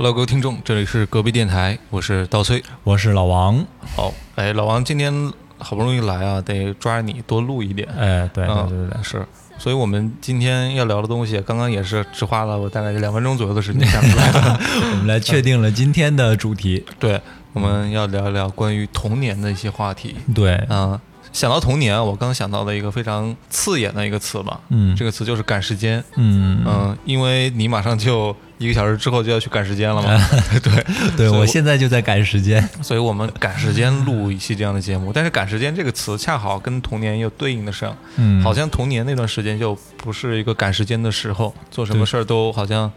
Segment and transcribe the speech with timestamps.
[0.00, 2.64] Hello，各位听众，这里是隔壁电台，我是刀崔。
[2.84, 3.62] 我是老王。
[3.94, 5.12] 好，哎，老王今天
[5.58, 7.86] 好不容易来啊，得抓着你多录一点。
[7.98, 9.26] 哎，对对嗯对是，
[9.58, 14.58] 所以我们今天要聊的东西，刚刚也是只花了我大概两分钟左右的时间想出来的。
[14.92, 16.82] 我们来确定了今天的主题。
[16.98, 17.20] 对，
[17.52, 20.16] 我们要聊一聊关于童年的一些话题。
[20.34, 20.98] 对，嗯、
[21.32, 24.94] 想到童年，我刚想到了一个非常刺眼的一个词吧，嗯。
[24.96, 26.02] 这个词就是赶时间。
[26.16, 26.62] 嗯。
[26.66, 30.28] 嗯，因为你马上就一个小时之后就要去赶时间了嘛，
[30.62, 30.84] 对，
[31.16, 32.62] 对我现在就在赶时间。
[32.82, 35.12] 所以我们赶时间录一期这样的节目。
[35.12, 42.90] 但是“赶时间”这个词恰好跟童年又对应的上，嗯，好像童年那段时间就不是一个赶时间的时候，做什么事儿都好像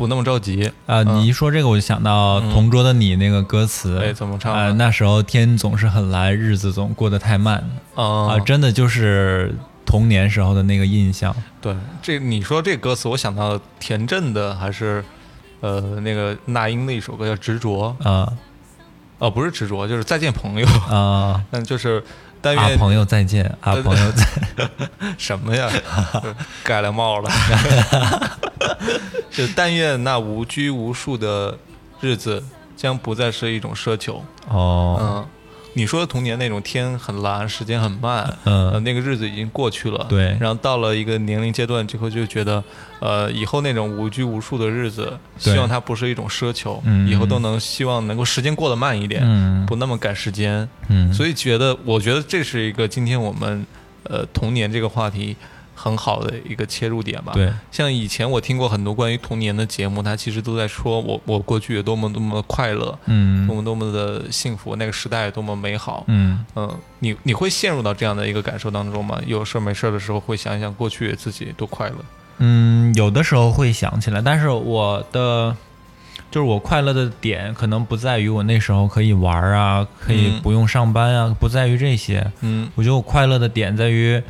[0.00, 0.64] 不那么着急。
[0.86, 3.98] 啊，嗯你一说这个，我就想到《同桌的你》那个歌词。
[3.98, 4.72] 哎，怎么唱啊，啊？
[4.72, 7.62] 那时候天总是很蓝，日子总过得太慢
[7.94, 11.36] 啊啊，真的就是童年时候的那个印象。
[11.60, 15.04] 对，这你说这歌词，我想到田震的还是
[15.60, 18.26] 呃那个那英的一首歌叫《执着》啊
[19.18, 20.66] 哦，不是执着，就是再见朋友。
[20.88, 22.02] 啊，但 就是
[22.40, 24.26] 但啊，愿朋友再见，啊，朋友再，
[25.18, 25.68] 什么呀？
[26.64, 27.30] 盖了帽了。
[29.30, 31.56] 就但愿那无拘无束的
[32.00, 32.42] 日子
[32.76, 34.22] 将不再是一种奢求。
[34.48, 35.26] 哦，嗯，
[35.74, 40.06] 你说的童年那种天很蓝，时间很慢，呃，嗯，那个日子已经过去了。
[40.08, 42.62] 对然后到了一个年龄阶段之后，就觉得，
[43.00, 50.68] 呃，以后那种无拘无束的日子，希望它不是一种奢求，嗯以后都能希望能够时间过得慢一点，嗯不那么赶时间。
[50.88, 53.64] 嗯，所以觉得，我觉得这是一个今天我们
[54.04, 55.36] 呃童年这个话题
[55.82, 66.04] 很好的一个切入点吧。，对，像以前我听过很多关于童年的节目，它其实都在说我我过去有多么多么快乐，嗯多么多么的幸福，那个时代有多么美好。
[66.08, 66.44] 嗯。
[66.54, 69.18] 嗯，你你会陷入到这样的一个感受当中吗？
[69.26, 71.96] 有事儿没事儿的时候会想一想过去自己多快乐。
[72.38, 75.56] 嗯，有的时候会想起来，但是我的
[76.30, 82.30] 就是我快乐的点，可能不在于我那时候可以玩儿啊，可以嗯不用上班啊，不在于这些。
[82.40, 84.22] 嗯我觉得我快乐的点在于，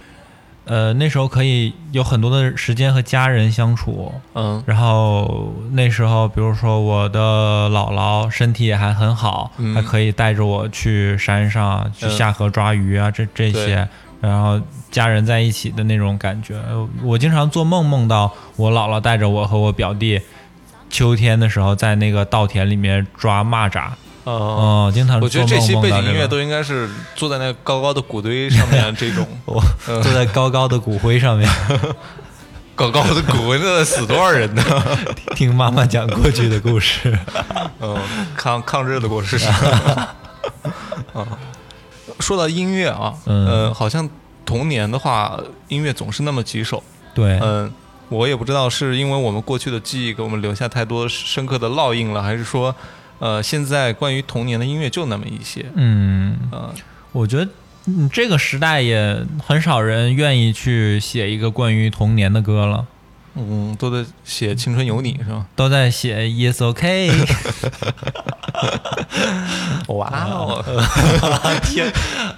[0.71, 4.13] 呃，那时候可以有很多的时间和家人相处。
[4.35, 13.89] 嗯然后那时候，比如说我的姥姥身体也还很好，嗯还可以带着我去山上去嗯下河抓鱼啊，这这些，
[14.21, 14.61] 然后
[14.93, 16.55] 家人在一起的那种感觉。
[16.69, 20.21] 呃我经常做梦，梦到我姥姥带着我和我表弟，
[20.89, 23.91] 秋天的时候在那个稻田里面抓蚂蚱。
[24.25, 29.27] 呃，哦，经常我觉得这些背景音乐都应该是坐在那高高的谷堆上面这种。
[29.87, 31.49] 坐在高高的骨灰上面，
[32.77, 34.63] 高高的谷，那得死多少人呢？
[35.35, 37.19] 听妈妈讲过去的故事。
[37.81, 37.99] 嗯，
[38.37, 39.39] 抗抗日的故事。
[41.13, 41.27] 啊，
[42.21, 44.09] 说到音乐啊，嗯呃，好像
[44.45, 45.39] 童年的话，
[45.69, 46.83] 音乐总是那么几首。
[47.15, 47.73] 对，嗯，
[48.09, 52.75] 我也不知道是因为我们过去的记忆给我们留下太多深刻的烙印了，还是说，
[53.21, 55.65] 呃，现在关于童年的音乐就那么一些。
[55.75, 56.75] 嗯，呃，
[57.13, 57.49] 我觉得，
[57.87, 62.87] 嗯，这个时代也很少人愿意去写一个关于童年的歌了，
[63.37, 65.47] 嗯，都在写《青春有你》是吧？
[65.55, 67.11] 都在写 Yes OK。
[69.89, 70.65] 哇哦，
[71.65, 71.91] 天，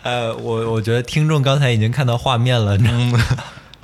[0.03, 3.19] 呃，我我觉得听众刚才已经看到画面了，你知道吗？
[3.31, 3.37] 嗯，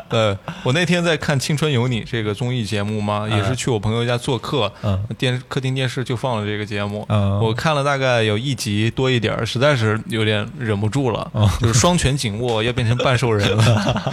[0.08, 4.98] 呃，我那天在看《青春有你》这个综艺节目嘛，也是去我朋友家做客，嗯。
[5.16, 7.38] 电客厅电视就放了这个节目，嗯。
[7.40, 14.12] 我看了大概有一集多一点儿，实在是有点忍不住了，哦就是双拳紧握，要变成半兽人了。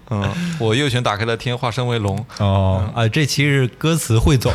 [0.10, 2.90] 嗯，我右拳打开了天，化身为龙，哦。
[2.94, 4.52] 啊，这期是歌词汇总，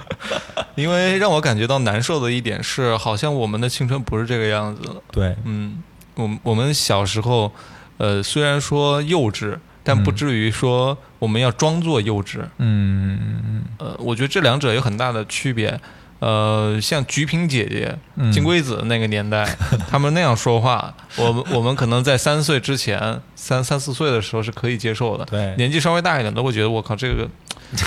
[0.76, 4.96] 因为让我感觉到难受的一点是，好像我们的青春不是这个样子了。
[5.10, 5.82] 对，嗯，
[6.14, 7.50] 我们我们小时候，
[7.98, 12.40] 呃，虽然说幼稚，但不至于说我们要装作幼稚。
[12.58, 15.78] 嗯呃，我觉得这两者有很大的区别。
[16.20, 19.44] 呃，像菊萍姐姐、嗯金龟子那个年代，
[19.90, 25.24] 他们那样说话，我们我们可能在三岁之前，三三四岁的时候是可以接受的。
[25.26, 27.28] 对年纪稍微大一点都会觉得我靠，这个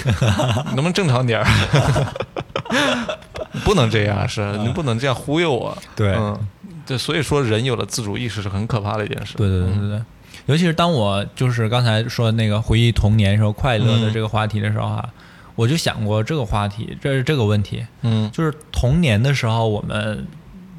[0.67, 1.45] 能不能正常点儿？
[3.65, 5.75] 不能这样，是你不能这样忽悠我。
[5.95, 6.37] 对嗯，
[6.85, 9.35] 对，所以说人有了自主意识是很可怕的一件事。
[9.37, 10.01] 对对对对对。
[10.45, 15.09] 尤其是当我就是刚才说那个回忆童年时候快乐的这个话题的时候哈、
[15.55, 20.27] 我就想过这个话题，这是这个问题，嗯就是童年的时候我们。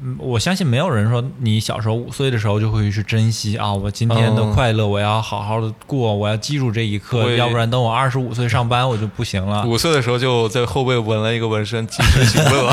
[0.01, 9.65] 嗯我相信没有人说你小时候五岁的时候就会去珍惜啊，我今天的嗯快乐我要好好的过，我要记住这一刻，会要不然等我二十五岁上班我就不行了。
[9.67, 12.71] 五岁的时候就在后背纹了一个纹身，及时行乐。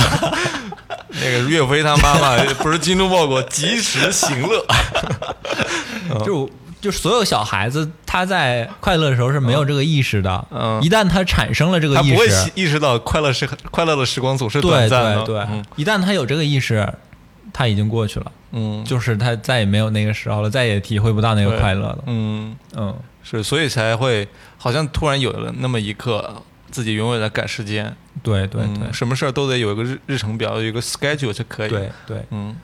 [1.20, 4.64] 那个岳飞他妈妈不是精忠报国，及时行乐。
[6.24, 6.48] 就
[6.86, 10.80] 就所有小孩子他在快乐的时候是没有这个意识的，嗯。
[10.80, 15.24] 一旦他产生了这个意识他不会识，意识到快乐是快乐的时光总是对短暂的。
[15.24, 15.64] 对对，嗯。
[15.74, 16.88] 一旦他有这个意识，
[17.52, 21.98] 他已经过去了，嗯，就是他再也没有那个时候了，再也体会不到那个快乐了。
[22.06, 22.54] 嗯。
[22.76, 22.94] 嗯，
[23.24, 26.40] 是，所以才会好像突然有了那么一刻，
[26.70, 27.92] 自己永远在赶时间。
[28.22, 31.68] 对对嗯对什么事儿都得有一个日日程表，有一个 schedule 就可以。
[31.68, 32.54] 对，对，嗯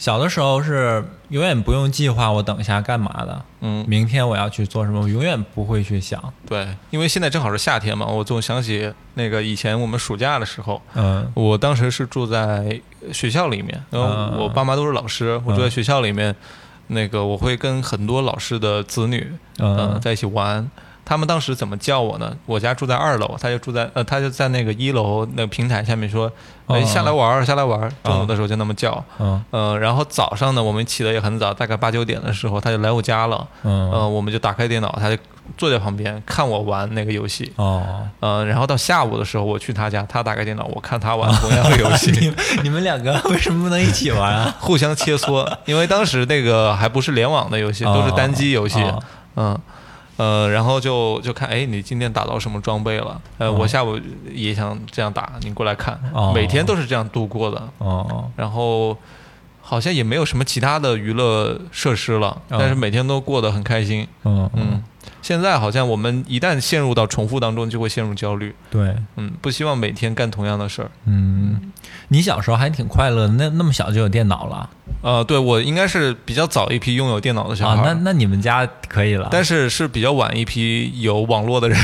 [0.00, 6.18] 小的时候是永远不用计划我等一下干嘛的，嗯，明天我要去做什么，我永远不会去想。
[6.48, 12.80] 对，因为现在正好是夏天嘛，我总想起那个以前我们暑假的时候，嗯我当时是住在
[13.12, 16.34] 学校里面，然后嗯我爸妈都是老师，我住在学校里面，
[16.86, 20.66] 那个我会跟很多老师的子女，呃，嗯在一起玩。
[21.10, 22.32] 他们当时怎么叫我呢？
[22.46, 26.30] 我家住在二楼，他就住在呃，他就在那个一楼那个平台下面说
[26.70, 29.04] ：“哎，嗯下来玩儿，下来玩儿。”中午的时候就那么叫。
[29.18, 33.44] 嗯呃，然后早上呢，我们起的也很早，大概八九点的时候，他就来我家了。
[33.64, 35.20] 嗯呃，我们就打开电脑，他就
[35.58, 37.52] 坐在旁边看我玩那个游戏。
[37.56, 42.12] 哦，呃，然后到下午的时候，我去他家，他打开电脑，我看他玩同样的游戏。
[42.22, 44.54] 你你们两个为什么不能一起玩啊？
[44.62, 49.02] 互相切磋，因为当时那个还不是联网的游戏，都是单机游戏，哦
[49.34, 49.58] 嗯。
[50.20, 53.18] 呃，然后就就看，哎，你今天打到什么装备了？
[53.38, 53.98] 呃，哦我下午
[54.30, 55.98] 也想这样打，你过来看。
[56.12, 58.94] 哦每天都是这样度过的，哦哦然后
[59.62, 64.06] 好像也没有什么其他的娱乐设施了，哦但是每天都过得很开心。
[64.24, 64.82] 嗯嗯，
[65.22, 68.54] 现在好像我们一旦陷入到重复当中，就会陷入焦虑。
[68.70, 70.90] 对，嗯，不希望每天干同样的事儿。
[71.06, 71.72] 嗯，
[72.08, 74.68] 你小时候还挺快乐的，那那么小就有电脑了
[75.02, 77.82] 呃，对我应该是比较早一批拥有电脑的小孩啊？
[77.86, 79.28] 那那你们家可以了。
[79.30, 81.78] 但是是比较晚一批有网络的人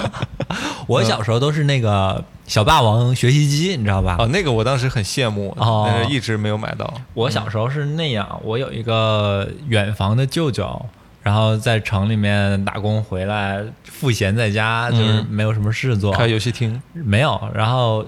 [0.86, 4.16] 我小时候都是那个小霸王学习机，你知道吧？
[4.18, 6.94] 啊，那个我当时很羡慕，哦但是一直没有买到。
[7.12, 10.86] 我小时候是那样，我有一个远房的舅舅，
[11.26, 17.50] 然后在城里面打工回来，赋闲在家，就是嗯没有什么事做，开游戏厅，没有。
[17.52, 18.06] 然后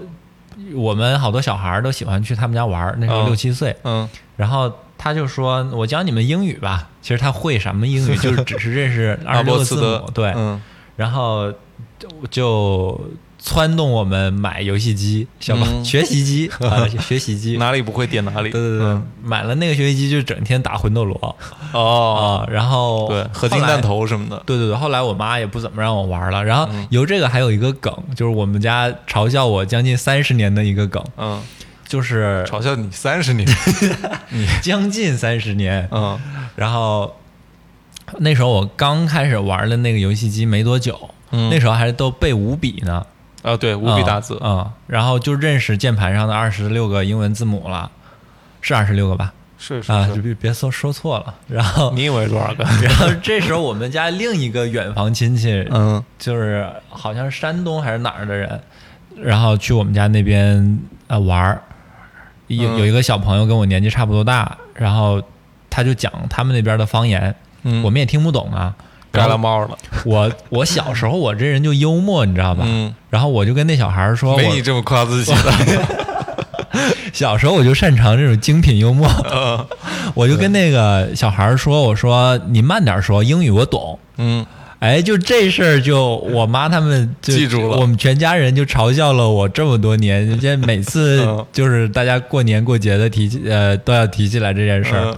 [0.73, 3.25] 我们好多小孩儿都喜欢去他们家玩儿，那时候哦。
[3.25, 4.07] 六七岁，嗯。
[4.37, 10.31] 然后他就说：“我教你们英语吧。”其实他会什么英语， 就是只是认识二阿十六个字母，对。
[10.37, 10.61] 嗯。
[10.95, 11.51] 然后
[11.99, 13.01] 就就
[13.41, 15.83] 撺动我们买游戏机，小吧、嗯。
[15.83, 17.57] 学习机 啊，学习机。
[17.57, 18.49] 哪里不会点哪里。
[18.49, 19.07] 对对对，嗯。
[19.23, 21.37] 买了那个学习机就整天打魂斗罗。
[21.71, 23.81] 哦，啊，然后对，合金弹。
[23.81, 24.43] 头什么的。
[24.45, 26.85] 对对对，后来我妈也不怎么让我玩了，然后嗯。
[26.89, 31.41] 由这个还有一个梗，就是我们家嘲笑我将近三十年的一个梗，嗯，
[31.87, 33.47] 就是嘲笑你三十年。
[34.61, 36.19] 将近三十年，嗯。
[36.57, 37.15] 然后
[38.17, 43.05] 那时候我刚开始玩的那个游戏机没多久，嗯，那时候还都背五笔呢，
[43.41, 44.37] 啊对，五笔大字。
[44.41, 47.89] 嗯，嗯然后就认识键盘上的二十六个英文字母了，
[48.61, 49.33] 是二十六个吧？
[49.57, 50.07] 是是啊。
[50.21, 51.33] 别别说说错了。
[51.47, 52.63] 然后，你以为多少个？
[52.81, 58.59] 然后这时候我们家另一个远房亲戚， 嗯就是好像是山东还是哪儿的人，
[59.17, 61.61] 然后去我们家那边呃玩儿，
[62.47, 65.21] 有嗯有一个小朋友跟我年纪差不多大，然后
[65.69, 67.33] 他就讲他们那边的方言，
[67.63, 68.75] 嗯，我们也听不懂啊。
[69.11, 69.77] 盖了帽了。
[70.05, 72.63] 我我小时候我这人就幽默，你知道吧？
[72.65, 76.09] 嗯，然后我就跟那小孩说，我没你这么夸自己的。
[77.11, 79.65] 小时候我就擅长这种精品幽默，嗯
[80.13, 83.97] 我就跟那个小孩说，我说你慢点说，英语我懂。
[84.17, 84.45] 嗯
[84.79, 90.23] 哎，就这事儿，就我妈他们就记住了我们全家人就嘲笑了我这么多年。
[90.27, 95.05] 人家每次嗯就是大家过年过节的提起，呃，都要提起来这件事儿。
[95.07, 95.17] 嗯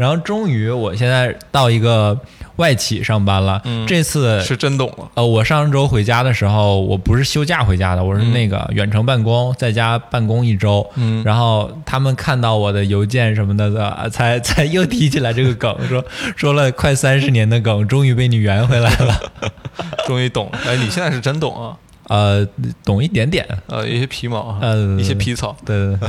[0.00, 2.18] 然后终于，我现在到一个
[2.56, 3.60] 外企上班了。
[3.66, 5.06] 嗯这次是真懂了。
[5.12, 10.90] 呃，我上周回家的时候，我不是休假回家的，我是那个远程办公，在家办公一周。
[10.94, 16.02] 嗯然后他们看到我的邮件什么的的，才才又提起来这个梗， 说
[16.34, 19.20] 说了快三十年的梗，终于被你圆回来了。
[20.08, 20.58] 终于懂了。
[20.66, 21.76] 哎，你现在是真懂啊。
[22.08, 22.48] 呃，
[22.86, 23.46] 懂一点点。
[23.66, 25.54] 呃，一些皮毛啊，呃一些皮草。
[25.66, 26.08] 对对对，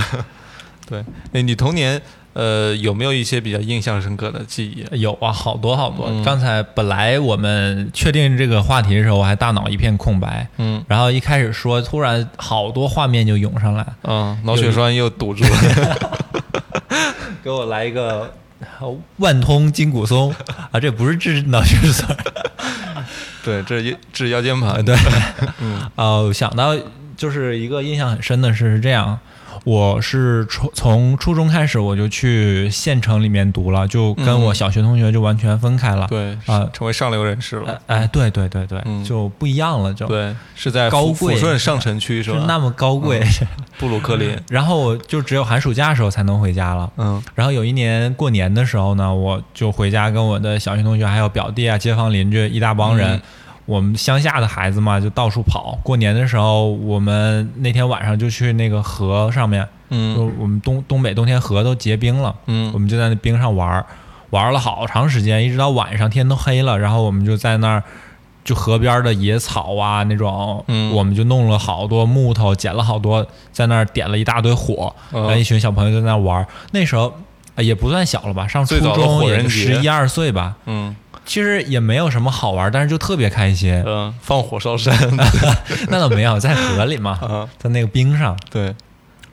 [1.03, 2.01] 对，哎，你童年
[2.33, 4.99] 呃有没有一些比较印象深刻的记忆？
[5.01, 6.07] 有啊，好多好多。
[6.09, 10.47] 嗯刚才本来我们确定这个话题的时候，我还大脑一片空白。
[10.57, 16.11] 嗯然后一开始说，突然好多画面就涌上来，嗯，脑血栓又堵住了。
[17.43, 18.31] 给我来一个
[18.79, 20.33] 呃万通筋骨松
[20.71, 22.15] 啊，这不是治脑血栓。
[23.43, 24.69] 对，这是治腰间盘。
[24.69, 24.95] 啊，对，
[25.59, 26.77] 嗯呃，想到
[27.17, 29.19] 就是一个印象很深的是这样，
[29.63, 36.07] 我是从从初中开始我就去县城里面读了，就跟我小学同学就完全分开了。
[36.07, 37.79] 对啊成为上流人士了。
[37.87, 42.39] 哎哎，对对对对，嗯就不一样了，就对，是在抚高贵抚顺上城区是吧？
[42.39, 43.21] 是那么高贵。
[43.79, 44.37] 布鲁克林。
[44.49, 46.91] 然后我就只有寒暑假的时候才能回家了。
[46.97, 53.21] 嗯然后有一年过年的时候呢，我就回家跟我的小学同学还有表弟啊、街坊邻居一大帮人，嗯
[53.65, 55.77] 我们乡下的孩子嘛，就到处跑。
[55.83, 62.71] 过年的时候，我们那天晚上就去那个河上面，就嗯我们东东北冬天河都结冰了，嗯。
[62.73, 63.85] 我嗯们就在那冰上玩儿，
[64.31, 67.83] 玩了好长时间，一直到晚上天都黑了，然后我们就在那儿。
[68.43, 70.91] 就河边的野草啊，那种，嗯。
[70.95, 75.21] 我们就弄了好多木头，捡了好多，在那儿点了一大堆火，嗯。
[75.21, 76.47] 然后一群小朋友在那儿玩儿。
[76.71, 77.13] 那时候
[77.53, 80.95] 呃也不算小了吧，上初中十一二岁吧，嗯
[81.31, 83.81] 其实也没有什么好玩，但是就特别开心。
[83.87, 84.93] 嗯，放火烧山。
[85.87, 88.75] 那倒没有，在河里嘛， 啊，在那个冰上，对，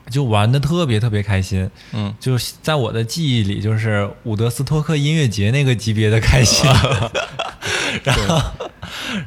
[0.09, 1.69] 就玩的特别特别开心。
[1.91, 6.71] 嗯就是在我的记忆里，就是伍德斯托克音乐节那个级别的开心。
[8.05, 8.41] 然后，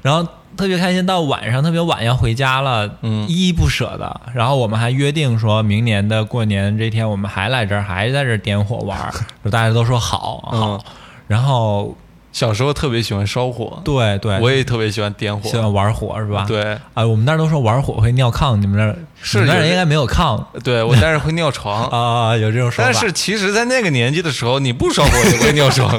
[0.01, 0.27] 然后
[0.57, 4.19] 特别开心，到晚上特别晚要回家了，嗯依依不舍的。
[4.35, 9.13] 然后我们还约定说，明年的过年这天我们还来这儿，还在这儿点火玩儿。
[9.45, 10.85] 就大家都说好嗯好。
[11.29, 11.95] 然后，
[12.33, 15.49] 小时候特别喜欢烧火，对对，我也特别喜欢点火。
[15.49, 16.45] 喜欢玩火是吧？。
[16.49, 21.85] 对啊，我们那儿都说玩火会尿炕，你们那儿是你们那儿应该没有炕对，我但是会尿床。
[21.93, 22.91] 啊，有这种说法。
[22.91, 25.97] 但是其实，在那个年纪的时候，你不烧火也会尿床。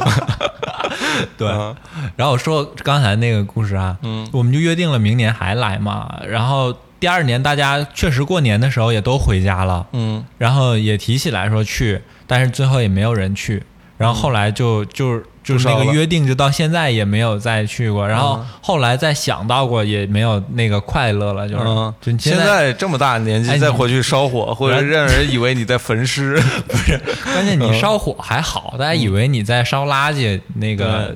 [1.37, 1.75] 对，嗯
[2.15, 6.11] 然后我说刚才那个故事啊，嗯我们就约定了明年还来嘛。
[6.27, 13.61] 然后第二年大家确实过年的时候也都回家了，嗯然后也提起来说去，但是最后也没有人去。
[13.97, 18.07] 然后后来就就就是那个约定，就到现在也没有再去过。
[18.07, 26.41] 然后嗯后来再想到过，也没有那个快乐了，就是、嗯，现在在这么大年纪再回去烧火，或者让人以为你在焚尸。
[26.67, 31.13] 不是关键你烧火还好，大家以为你在烧垃圾，那个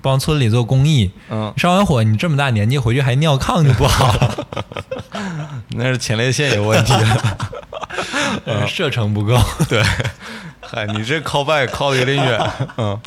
[0.00, 1.10] 帮村里做公益。
[1.30, 4.46] 嗯，烧完火，你这么大年纪回去还尿炕就不好了，
[5.76, 6.94] 那是前列腺有问题。
[8.44, 9.38] 呃射程不够。
[9.68, 9.82] 对，
[10.60, 12.50] 嗨，你这 call back call 的有点远。
[12.76, 12.98] 嗯，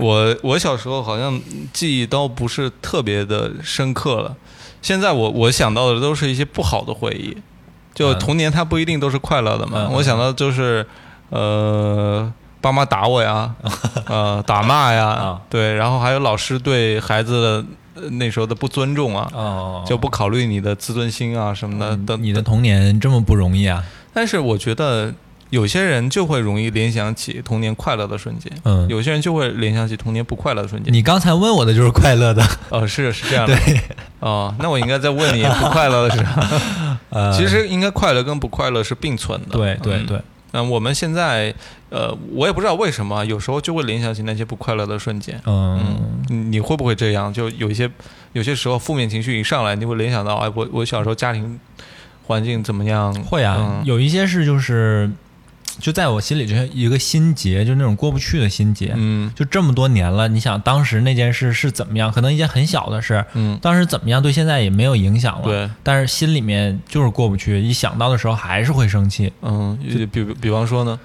[0.00, 1.40] 我我小时候好像
[1.72, 4.34] 记忆都不是特别的深刻了。
[4.82, 7.36] 现在我我想到的都是一些不好的回忆，
[7.94, 9.86] 就嗯童年它不一定都是快乐的嘛。
[9.88, 10.86] 嗯我想到就是
[11.28, 13.54] 呃，爸妈打我呀，
[14.08, 19.30] 呃，打骂呀啊，对，然后还有老师对孩子的呃那时候的不尊重啊。
[19.34, 23.84] 哦就不考虑你的自尊心啊什么的等你的童年这么不容易啊？
[24.14, 25.12] 但是我觉得
[25.50, 30.92] 有些人就会容易联想起童年快乐的瞬间，嗯有些人就会联想起童年不快乐的瞬间。
[30.92, 33.56] 你刚才问我的就是快乐的，哦，是是这样的。
[34.20, 36.98] 哦，那我应该再问你不快乐的是啥？
[37.10, 39.48] 呃，其实应该快乐跟不快乐是并存的。
[39.56, 41.52] 嗯对对对，那我们现在，
[41.88, 45.40] 呃，我也不知道为什么，有时候就会联想起那些不快乐的瞬间。
[45.46, 47.32] 嗯你你会不会这样？
[47.32, 47.90] 就有一些
[48.34, 51.58] 有些时候负面情绪一上来，你会联想到，哎，我我小时候家庭
[52.26, 53.12] 环境怎么样？
[53.24, 55.10] 会啊，嗯有一些事就是
[55.80, 58.92] 就在我心里就是一个心结，就那种过不去的心结。
[58.94, 62.12] 嗯就这么多年了，你想当时那件事是怎么样？
[62.12, 65.44] 可能一件很小的事，嗯，当时怎么样对现在也没有影响了。
[65.44, 69.32] 对，但是心里面就是过不去，一想到的时候还是会生气。
[69.42, 71.00] 嗯，比比比方说呢？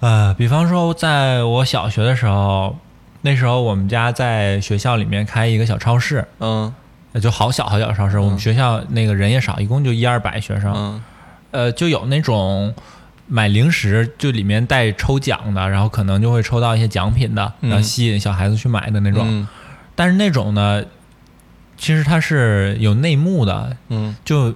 [0.00, 2.78] 呃，比方说，在我小学的时候，
[3.22, 6.72] 那时候我们家在学校里面开一个小超市，嗯
[7.12, 8.18] 呃就好小好小的超市。
[8.18, 10.72] 我们学校那个人也少，一共就一二百学生。
[10.74, 11.02] 嗯
[11.50, 12.74] 呃，就有那种
[13.28, 17.70] 买零食，就里面带抽奖的，然后可能就会抽到一些奖品的，嗯。
[17.70, 19.26] 然后吸引小孩子去买的那种。
[19.28, 19.46] 嗯。
[19.94, 20.82] 但是那种呢，
[21.76, 24.16] 其实它是有内幕的，嗯。
[24.24, 24.54] 就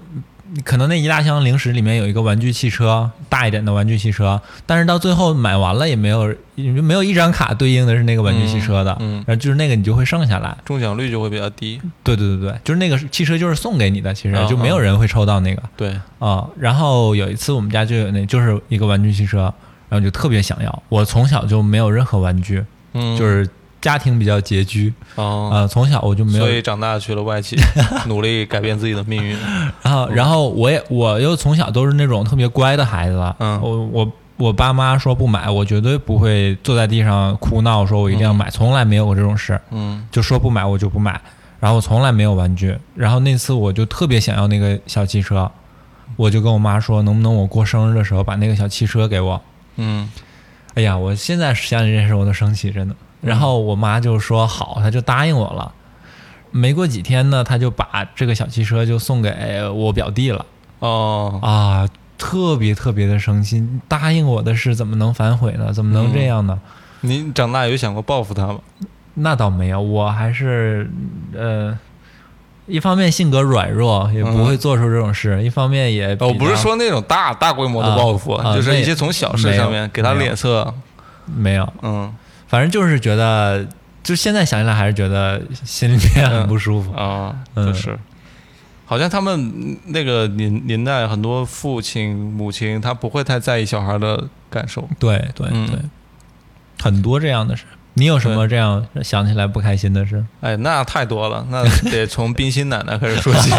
[0.65, 10.57] 可能那一大箱零食里面有一个玩具汽车，大一点的玩具汽车，但是到最后买完了也没有没有一张卡对应的是那个玩具汽车的，嗯嗯然后就是那个你就会剩下来。
[10.65, 11.81] 中奖率就会比较低。
[12.05, 19.53] 对对对对，就是那个汽车就是送给你的，其实嗯就没有人会抽到那个对，啊、然后有一次我们家就有那就是一个玩具汽车，
[19.89, 20.83] 然后就特别想要。
[20.89, 23.49] 我从小就没有任何玩具，嗯，就是
[23.83, 27.57] 家庭比较拮据哦，啊、从小我就没有所以长大去了外企，
[28.07, 29.37] 努力改变自己的命运。
[29.83, 33.61] 然后，然后我也我又从小都是那种特别乖的孩子，嗯。
[33.61, 40.07] 我我我爸妈说不买，我绝对不会坐在地上哭闹，说我一定要买，从来没有过这种事，嗯。
[40.11, 41.21] 就说不买我就不买，
[41.59, 45.51] 然后我从来没有玩具，然后那次我就特别想要那个小汽车，
[46.17, 49.43] 我就跟我妈说，能不能我过生日的时候把那个小汽车给我？
[49.77, 50.09] 嗯。
[50.75, 52.95] 哎呀，我现在想起这件事我都生气，真的。
[53.23, 55.73] 然后我妈就说好，她就答应我了。
[56.51, 59.33] 没过几天呢，她就把这个小汽车就送给
[59.75, 60.45] 我表弟了。
[60.81, 61.89] 哦，啊，
[62.19, 63.67] 特别特别的生气。
[63.89, 65.73] 答应我的事怎么能反悔呢？
[65.73, 66.61] 怎么能这样呢？
[67.01, 68.59] 你长大有想过报复他吗？
[69.15, 70.91] 那倒没有，我还是
[71.35, 71.79] 呃，
[72.67, 80.73] 一方面性格软弱，也不会做出这种事；一方面也比哦，不是说那种大大规模的报复，就是一些从小事上面给他脸色。
[81.27, 82.13] 没有，嗯
[82.53, 83.67] 反正就是觉得，
[84.03, 86.93] 就现在想起来还是觉得心里面很不舒服。
[86.93, 87.99] 啊，嗯就是。
[88.85, 94.87] 好像他们那个年年代，很多父亲母亲他不会太在意小孩的感受。
[94.99, 95.79] 对对嗯对，
[96.83, 97.65] 很多这样的事。
[97.95, 100.23] 你有什么这样想起来不开心的事？
[100.43, 103.51] 哎，那太多了，那得从冰心奶奶开始说起。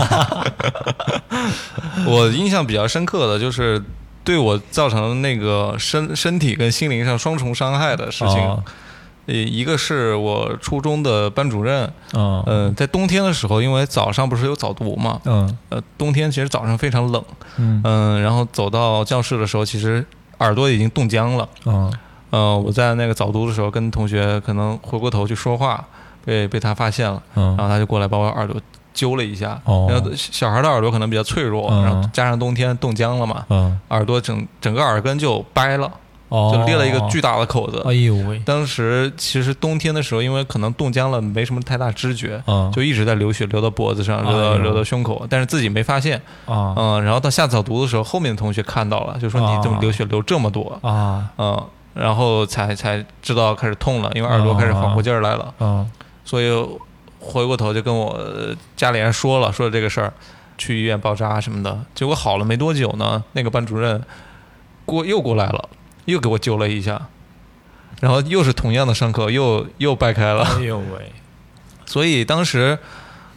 [2.05, 3.81] 我印象比较深刻的就是
[4.23, 8.37] 对我造成那个身身体跟心灵上双重伤害的事情。
[8.37, 8.63] 哦
[9.25, 12.43] 呃，一个是我初中的班主任，嗯。
[12.45, 15.57] 呃、在冬天的时候，因为早上不是有早读嘛，嗯。
[15.69, 17.23] 呃，冬天其实早上非常冷，
[17.57, 17.81] 嗯。
[17.83, 20.05] 嗯、然后走到教室的时候，其实
[20.39, 21.47] 耳朵已经冻僵了。
[21.65, 21.93] 嗯。
[22.31, 25.85] 呃，我在那个早读的时候跟同学可能回过头去说话，
[26.25, 28.59] 被被他发现了，然嗯后他就过来把我耳朵
[28.93, 29.61] 揪了一下。
[29.65, 29.87] 哦。
[29.89, 31.83] 然后小孩的耳朵可能比较脆弱，嗯。
[31.83, 33.79] 然后加上冬天冻僵了嘛，嗯。
[33.89, 35.91] 耳朵整整个耳根就掰了，哦，
[36.51, 37.81] 就裂了一个巨大的口子。
[37.85, 42.71] 哎呦喂，当时其实冬天的时候，因为可能冻僵了，没什么太大知觉，嗯。
[42.71, 46.19] 就一直在流血，流到脖子上，流到流到胸口，但是自己没发现。
[46.45, 46.73] 啊。
[46.77, 50.79] 嗯，然后到下早读的时候，后面的同学看到了，就说你怎么流血流这么多？
[50.81, 51.29] 啊。
[51.37, 51.63] 嗯，
[51.93, 55.87] 然后才才知道开始痛了，因为耳朵开始缓过劲儿来了，嗯
[56.25, 56.49] 所以
[57.19, 60.11] 回过头就跟我呃家里人说了，说这个事儿，
[60.57, 61.77] 去医院包扎什么的。
[61.93, 64.01] 结果好了没多久呢，那个班主任
[64.85, 65.69] 过又过来了，
[66.05, 67.07] 又给我揪了一下，
[68.01, 70.43] 然后又是同样的伤口，又又掰开了。
[70.43, 71.11] 哎呦喂，
[71.85, 72.77] 所以当时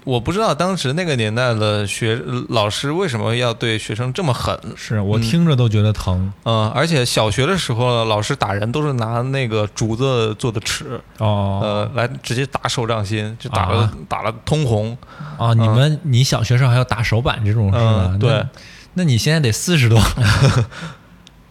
[0.05, 4.57] 我不知道当时那个年代的学老师为什么要对学生这么狠。
[4.77, 14.97] 是我嗯听着都觉得疼嗯，而且小学的时候，老师打人都是拿那个竹子做的尺，哦呃，来直接打手掌心，就打了、啊打了通红。
[15.39, 15.53] 啊！
[15.53, 18.19] 你们你小学时候还要打手板这种是吧嗯？
[18.19, 18.49] 对那，
[18.95, 20.01] 那你现在得四十多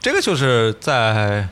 [0.05, 1.47] 这个就是在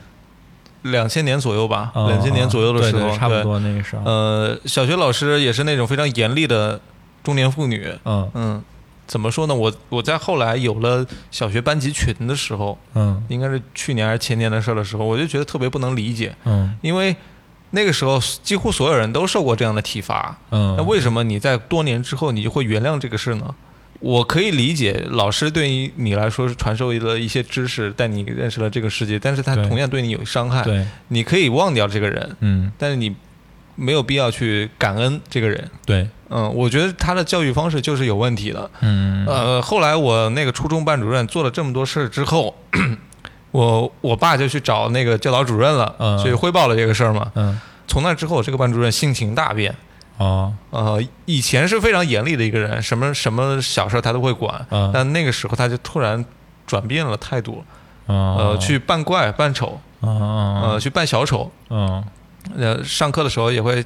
[0.82, 3.42] 两千年左右吧，哦两千年左右的时候，对对差不。
[3.42, 4.04] 多那个时候。
[4.04, 6.80] 呃，小学老师也是那种非常严厉的
[7.24, 7.92] 中年妇女。
[8.04, 8.62] 嗯嗯，
[9.08, 9.54] 怎么说呢？
[9.56, 17.16] 我我在后来有了小学班级群的时候，嗯应该是去年还是前年的事儿的时候，我就觉得特别不能理解，嗯因为
[17.70, 23.52] 那个时候几乎所有人都受过这样的体罚，嗯，那为什么你在多年之后你就会原谅这个事呢？
[24.04, 30.62] 我可以理解，老师对于你来说是传授了一些知识，带你认识了这个世界，但是他同样对你有伤害。
[30.62, 33.16] 对你可以忘掉这个人，嗯但是你
[33.76, 35.70] 没有必要去感恩这个人。
[35.86, 38.70] 对嗯，我觉得他的教育方式就是有问题的。
[38.80, 42.54] 嗯呃，后来我那个初中班主任做了这么多事儿之后，
[43.52, 47.32] 我我爸就去找那个教导主任了，嗯去汇报了这个事儿嘛。
[47.36, 49.74] 嗯从那之后，这个班主任性情大变。
[50.18, 54.90] 哦呃，以前是非常严厉的一个人，什么什么小事他都会管，嗯。
[54.92, 56.24] 但那个时候他就突然
[56.66, 57.64] 转变了态度，
[58.06, 62.02] 哦呃，去扮怪扮丑，嗯呃，去扮小丑，嗯。
[62.58, 63.82] 呃，上课的时候也会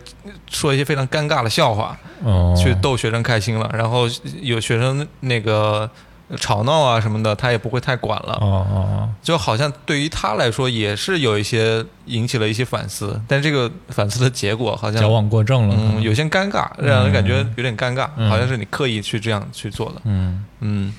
[0.50, 2.52] 说一些非常尴尬的笑话，哦。
[2.60, 4.02] 去逗学生开心了，然后
[4.42, 5.88] 有学生那个
[6.36, 18.28] 吵闹啊什么的，他也不会太管了，哦哦就好像对于他来说也是有一些引起了一些反思，但这个反思的结果好像矫枉过正了嗯有些尴尬，让人感觉有点尴尬，嗯。
[18.28, 20.02] 好像是你刻意去这样去做的。
[20.04, 20.44] 嗯。
[20.60, 20.92] 嗯，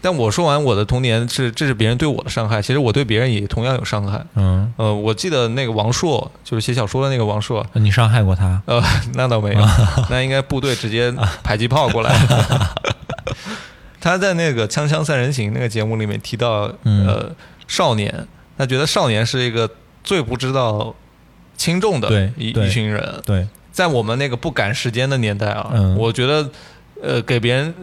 [0.00, 4.24] 但我说完我的童年是这是别人对我的伤害，其实我对别人也同样有伤害。
[4.34, 8.62] 嗯，呃，我记得那个王朔，就是写小说的那个王朔，你伤害过他。
[8.66, 8.80] 呃，
[9.14, 9.60] 那倒没有，
[10.08, 11.10] 那应该部队直接
[11.42, 12.14] 迫击炮过来。
[14.00, 17.06] 他在那个《锵锵三人行》那个节目里面提到，嗯。
[17.06, 17.34] 呃，
[17.66, 19.68] 少年，他觉得少年是一个
[20.02, 20.94] 最不知道
[21.56, 23.46] 轻重的一一群人，对。
[23.70, 25.96] 在我们那个不赶时间的年代啊，嗯。
[25.96, 26.50] 我觉得，
[27.02, 27.74] 呃，给别人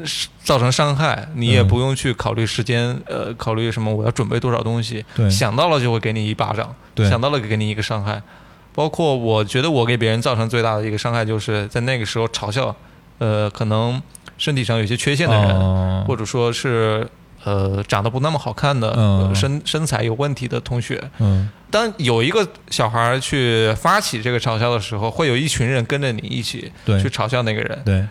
[0.43, 5.29] 造成伤害，你也嗯不用去考虑时间，呃，考虑什么我要准备多少东西，对。
[5.29, 8.21] 想到了就会给你一巴掌，想到了给你一个伤害。
[8.73, 12.75] 包括我觉得我给别人造成最大的一个伤害，就是在那个时候嘲笑，
[13.19, 14.01] 呃，可能
[14.37, 16.03] 身体上有些缺陷的人，哦。
[16.07, 17.07] 或者说是
[17.43, 19.27] 呃长得不那么好看的、嗯。
[19.27, 21.49] 呃身身材有问题的同学，嗯。
[21.71, 27.81] 当有一个小孩儿去发起这个嘲笑的时候，会有一群人跟着你一起去嘲笑那个人。
[27.83, 28.05] 对。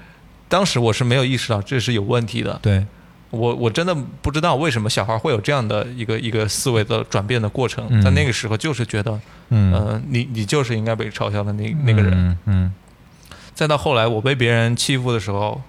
[0.49, 2.85] 当时我是没有意识到这是有问题的，对。
[3.31, 7.85] 我我真的不知道为什么小孩会有这样的一个一个思维的转变的过程。
[7.91, 9.73] 嗯在那个时候，就是觉得，嗯。
[9.73, 12.13] 呃，你你就是应该被嘲笑的那那个人。
[12.15, 12.75] 嗯嗯。
[13.55, 15.61] 再到后来，我被别人欺负的时候，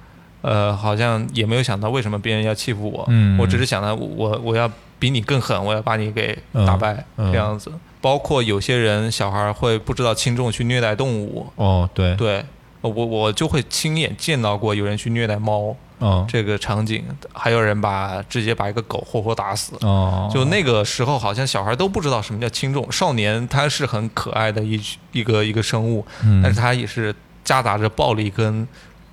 [0.45, 7.71] 呃，好像也没有想到为什么别人要欺负我，嗯我只是想到我我要比你更狠，我要把你给打败、嗯嗯这样子。
[7.99, 12.45] 包括有些人小孩会不知道轻重去虐待动物，哦，对，对
[12.81, 17.03] 我我就会亲眼见到过有人去虐待猫哦这个场景，
[17.33, 19.73] 还有人把直接把一个狗活活打死。
[19.81, 22.91] 哦，就那个时候，好像小孩都不知道什么叫轻重。
[22.91, 24.79] 少年他是很可爱的一
[25.11, 28.67] 一个一个生物，嗯，但是他也是夹杂着暴力跟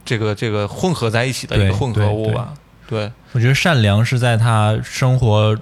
[0.04, 2.54] 这个这个混合在一起的一个混合物吧。
[2.88, 5.56] 对，我觉得善良是在他生活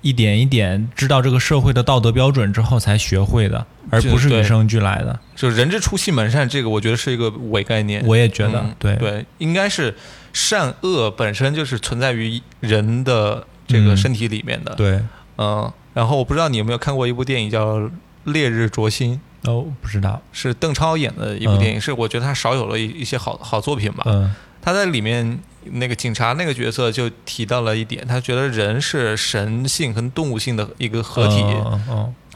[0.00, 5.18] 一点一点知道这个社会的道德标准之后才学会的，而不是与生俱来的。
[5.36, 8.04] 就人之初性本善，这个我觉得是一个伪概念。
[8.06, 9.94] 我也觉得，嗯对对，应该是
[10.32, 14.74] 善恶本身就是存在于人的这个嗯身体里面的。
[14.74, 15.00] 对。
[15.36, 17.78] 嗯，然后我不知道你有没有看过一部电影叫
[18.24, 24.02] 《烈日灼心》，哦，不知道，是邓超演的一部电影，是我觉得他少有了一一些好好作品吧。
[24.06, 24.34] 嗯。
[24.62, 25.38] 他在里面
[25.72, 31.44] 那个警察那个角色就提到了一点，他觉得人是神性和动物性的一个合体，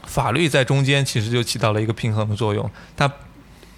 [0.05, 3.11] 法律在中间其实就起到了一个平衡的作用，它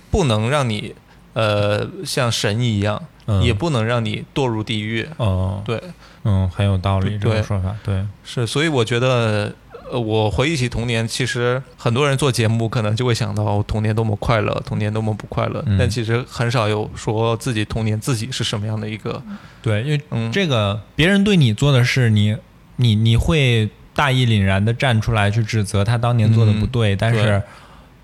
[0.09, 0.93] 不能让你
[1.31, 5.07] 呃像神一样，嗯，也不能让你堕入地狱。
[5.15, 5.81] 哦，对，
[6.25, 9.55] 嗯，很有道理，这对个说法，对，是，所以我觉得。
[9.91, 15.77] 呃，我回忆起童年，其实很多人做节目可能就会想到童年多么快乐，童年多么不快乐，嗯。
[15.77, 19.21] 但其实很少有说自己童年自己是什么样的一个，
[19.61, 22.37] 对，因为嗯，这个别人对你做的事，你
[22.77, 27.43] 你你会大义凛然的站出来去指责他当年做的不对，但是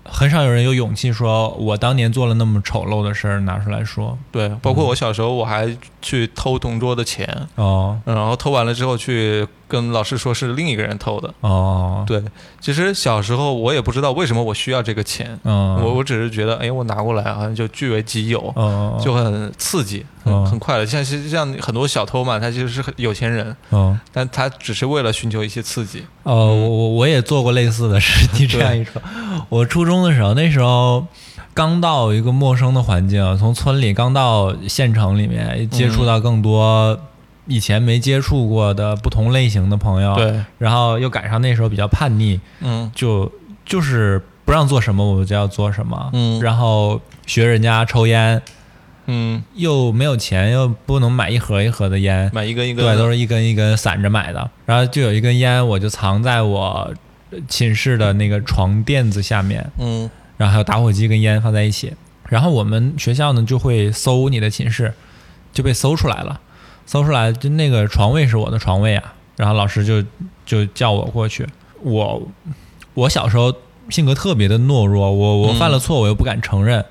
[0.04, 4.18] 很少有人有勇气说，我当年做了那么丑陋的事儿拿出来说。
[4.30, 7.98] 对，包括我小时候，我还去偷同桌的钱，哦。
[8.06, 11.32] 嗯然后偷完了之后去跟老师说是另一个人偷的。
[11.40, 12.22] 哦，对，
[12.60, 18.98] 其实小时候我也不知道为什么我需要这个钱，嗯，我我只是觉得，哎，我拿过来好像就据为己有，嗯。
[19.02, 20.42] 就很刺激，嗯。
[20.44, 20.86] 很很快乐。
[20.86, 23.98] 像是像很多小偷嘛，他其实是很有钱人，嗯。
[24.12, 26.04] 但他只是为了寻求一些刺激。
[26.22, 28.28] 哦，我我我也做过类似的事。
[28.38, 29.00] 你这样一说，
[29.48, 31.06] 我初中的时候，那时候
[31.58, 36.96] 刚到一个陌生的环境，从村里刚到县城里面，接触到更多
[37.48, 42.88] 以前没接触过的不同类型的朋友。，对，然后又赶上那时候比较叛逆，嗯。
[42.94, 43.32] 就
[43.64, 46.40] 就是不让做什么我就要做什么，嗯。
[46.40, 48.40] 然后学人家抽烟，
[49.06, 54.48] 嗯，又没有钱，又不能买一盒一盒的烟，买一根一根对，都是一根一根散着买的。
[54.64, 56.94] 然后就有一根烟，我就藏在我
[57.48, 61.92] 寝室的那个床垫子下面，嗯然后还有打火机跟烟放在一起。
[62.30, 64.94] 然后我们学校呢就会搜你的寝室，
[65.52, 66.40] 就被搜出来了，
[66.86, 69.12] 搜出来就那个床位是我的床位啊。
[69.36, 70.02] 然后老师就
[70.46, 71.46] 就叫我过去，
[71.82, 72.26] 我
[72.94, 73.54] 我小时候
[73.90, 76.84] 性格特别的懦弱，我我犯了错我又不敢承认。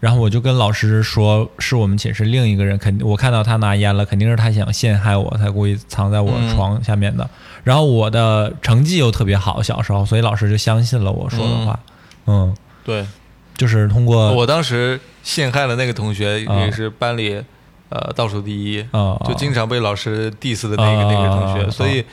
[0.00, 7.28] 然后我就跟老师说，是我们寝室另一个人，肯定我看到他拿烟了，肯定是他想陷害我，才故意藏在我嗯床下面的。
[7.64, 11.80] 然后我的成绩又特别好，小时候，所以老师就相信了我说的话。
[12.26, 12.54] 嗯，
[12.88, 13.06] 对。
[13.54, 16.60] 就是通过我当时陷害了那个同学，啊。
[16.60, 17.42] 也是班里
[17.88, 22.04] 呃倒数第一，啊，就经常被老师 diss 的那个、啊那个同学，啊所以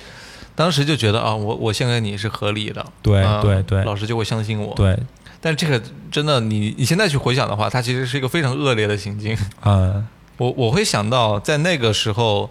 [0.56, 3.62] 当时就觉得啊，我我陷害你是合理的，对啊对。
[3.64, 4.98] 对老师就会相信我。，对，
[5.40, 5.80] 但这个
[6.12, 9.38] 真的，你你现在去回想的话，它其实是一个非常恶劣的行径。
[9.64, 10.06] 嗯
[10.38, 12.50] 我我会想到，在那个时候，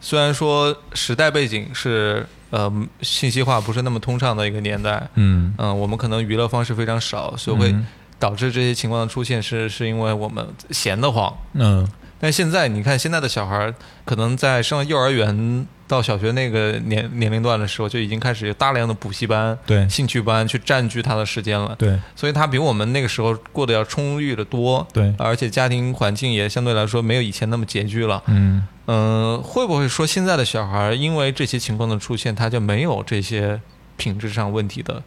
[0.00, 7.86] 虽然说时代背景是呃信息化不是那么通畅的一个年代，嗯，嗯、我们可能娱乐方式非常少，所以会嗯。
[8.16, 11.36] 导致这些情况的出现是是因为我们闲得慌。
[11.52, 11.86] 嗯
[12.24, 13.74] 但现在你看，现在的小孩儿
[14.06, 28.22] 可能在上幼儿园到小学那个年年龄段的时候，就已经开始有大量的补习班、对兴趣班去占据他的时间了，对所以他比我们那个时候过得要充裕的多，对，而且家庭环境也相对来说没有以前那么拮据了。
[28.28, 33.60] 嗯嗯、会不会说现在的小孩儿因为这些情况的出现，他就没有这些
[33.98, 35.02] 品质上问题的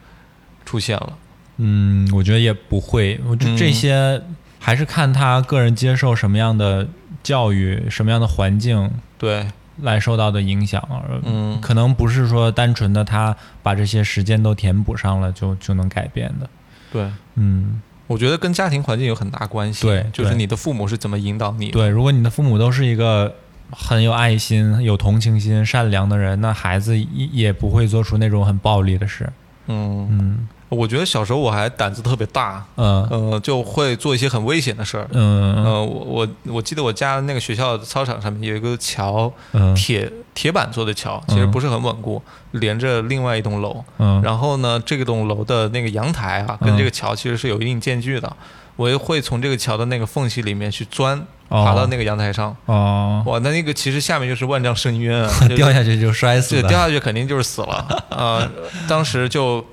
[0.68, 1.18] 出现了？
[1.58, 4.22] 嗯，我觉得也不会，我觉得这嗯些
[4.60, 6.88] 还是看他个人接受什么样的
[7.28, 9.46] 教育、什么样的环境对，
[9.82, 16.50] 来受到的影响，而嗯，可能不是说单纯的他把这些时间都填补上了就就能改变的。
[16.90, 17.12] 对。
[17.36, 23.36] 嗯，我觉得跟家庭环境有很大关系，对对就是你的父母是怎么引导你的，对，如果你的父母都是一个
[23.72, 29.30] 很有爱心、有同情心、善良的人，那孩子也也不会做出那种很暴力的事。
[29.68, 35.08] 嗯，嗯我觉得小时候我还胆子特别大，嗯呃，就会做一些很危险的事儿。
[35.12, 43.84] 嗯呃，我我我记得我家那个学校操场上面有一个桥，嗯铁铁板做的桥，其实不是很稳固，连着另外一栋楼。
[43.98, 48.32] 嗯，然后呢，这个栋楼的那个阳台啊，跟这个桥其实是有一定间距的。
[48.76, 51.18] 我也会从这个桥的那个缝隙里面去钻，
[51.50, 52.56] 哦爬到那个阳台上。
[52.68, 58.06] 哦，哇，那那个其实下面就是万丈深渊啊， 掉下去就摔死对，掉下去肯定就是死了。
[58.10, 58.48] 呃，
[58.88, 59.66] 当时就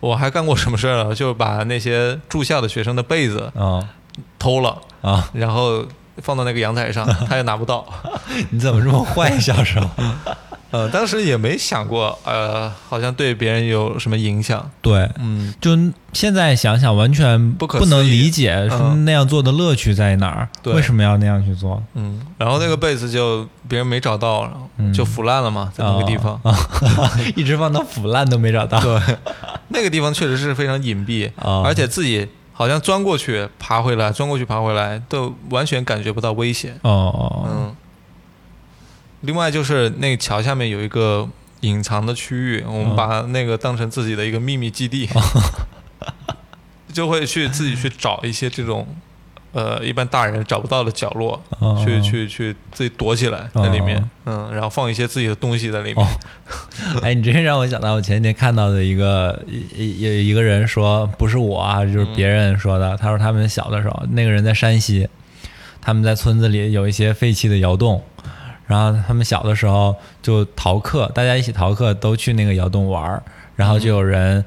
[0.00, 1.14] 我还干过什么事儿呢？
[1.14, 3.82] 就把那些住校的学生的被子啊
[4.38, 5.84] 偷了，啊，然后
[6.18, 7.86] 放到那个阳台上，他也拿不到。
[8.50, 9.38] 你怎么这么坏？
[9.40, 9.88] 小时候？
[10.76, 14.70] 呃，当时也没想过，呃，好像对别人有什么影响。
[14.82, 15.76] 对，嗯，就
[16.12, 21.82] 现在想想，完全不可不能理解嗯那样做的乐趣在哪儿，对为什么要那样去做？
[21.94, 26.38] 嗯，然后那个被子就别人没找到，然后嗯就腐烂了嘛，在那个地方。
[26.42, 26.54] 啊，
[27.34, 28.78] 一直放到腐烂都没找到。
[28.80, 29.00] 对，
[29.68, 36.78] 那个地方确实是非常隐蔽，啊而且自己好像钻过去、爬回来，钻过去、爬回来，都完全感觉不到危险。
[36.82, 37.76] 哦哦，嗯。
[39.26, 41.28] 另外就是那个桥下面有一个
[41.60, 45.08] 隐藏的区域，我们嗯把那个当成自己的一个秘密基地，
[46.92, 48.86] 就会去自己去找一些这种。
[49.52, 56.06] 呃，一般大人找不到的角落，哦去去去自己躲起来在里面，嗯，然后放一些自己的东西在里面，哦
[57.00, 62.94] 哎，你这让我想到我前几天看到的一个一有一个人说，不是我啊，就是别人说的。
[62.98, 65.08] 他说他们小的时候，那个人在山西，
[65.80, 68.04] 他们在村子里有一些废弃的窑洞，
[68.66, 73.22] 然后他们小的时候就逃课，大家一起逃课都去那个窑洞玩儿，
[73.54, 74.44] 然后就有人。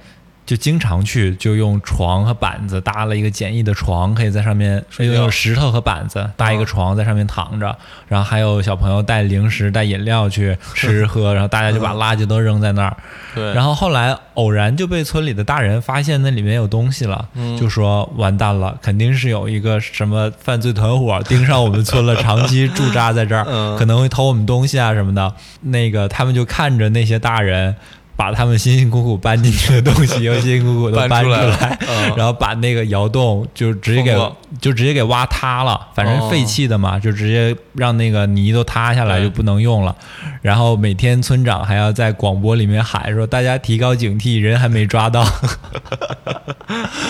[0.49, 7.77] 就经常去，就用床和板子搭了一个简易的床，可以在上面用石头和板子搭一个床，在上面躺着。
[8.07, 12.97] 然后还有小朋友带零食、带饮料去吃喝，然后大家就把垃圾都扔在那儿。
[13.35, 25.31] 对，然后后来偶然就被村里的大人发现那里面有东西了，嗯就说完蛋了，肯定是有一个什么犯罪团伙盯上我们村了，长期驻扎在这儿，嗯可能会偷我们东西啊什么的。
[25.61, 27.75] 那个他们就看着那些大人。
[28.19, 31.39] 把他们辛辛苦苦搬进去的东西， 又辛辛苦苦的搬出来，
[31.87, 32.13] 嗯。
[32.17, 34.13] 然后把那个窑洞就直接给
[34.59, 39.95] 就直接给挖塌了，反正哦废弃的嘛，就直接让那个泥都塌下来，就不能用了。
[40.41, 45.25] 然后每天村长还要在广播里面喊说：“大家提高警惕，人还没抓到。”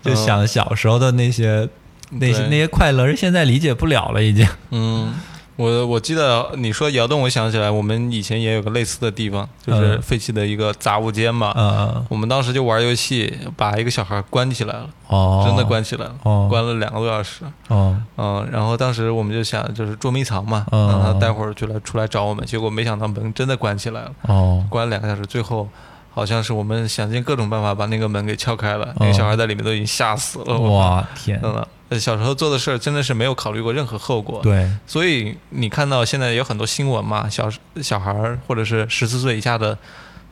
[0.00, 1.68] 就想小时候的那些
[2.10, 4.46] 那些那些快乐，是现在理解不了了，已经。
[4.70, 5.12] 嗯，
[5.56, 11.52] 我我记得你说窑洞，我想起来，我们以前也有个类似的地方，就是嗯废弃的一个杂物间嘛。
[11.54, 17.44] 呃，我们当时就玩游戏，把一个小孩关起来了，哦，真的关起来了，哦关了两个多小时。
[17.68, 22.44] 哦，嗯，然后当时我们就想，就是捉迷藏嘛，嗯让他待会儿就来出来找我们。
[22.46, 25.68] 结果没想到门真的关起来了，哦，关了两个小时，最后
[26.12, 28.94] 好像是我们想尽各种办法把那个门给撬开了。
[29.00, 31.66] 那个小孩在里面都已经吓死了，我哇天，真的。
[31.88, 37.50] 呃小时候做的事儿真的是没有考虑过任何后果，对，所以你看到现在有很多新闻嘛，小
[37.82, 39.76] 小孩儿或者是十四岁以下的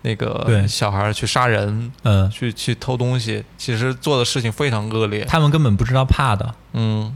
[0.00, 5.22] 那个小孩儿去杀人、嗯，去去偷东西，其实做的事情非常恶劣。
[5.26, 7.14] 他们根本不知道怕的，嗯，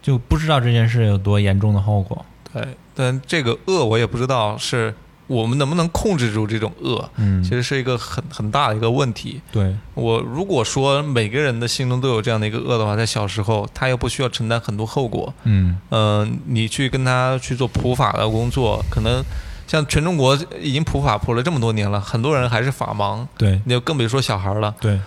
[0.00, 2.24] 就不知道这件事有多严重的后果。
[2.50, 4.94] 对，但这个恶我也不知道是
[5.32, 9.40] 我们能不能控制住这种恶，嗯，其实是一个很很大的一个问题。
[9.50, 15.78] 对，我如果说每个人的心中都有这样的一个恶的话，在小时候他又不需要承担很多后果，嗯。
[15.88, 19.24] 呃、你去跟他去做普法的工作，可能
[19.66, 23.60] 像全中国已经普法普了这么多年了，很多人还是法盲，对。
[23.64, 24.74] 你就更别说小孩了。
[24.80, 25.00] 对，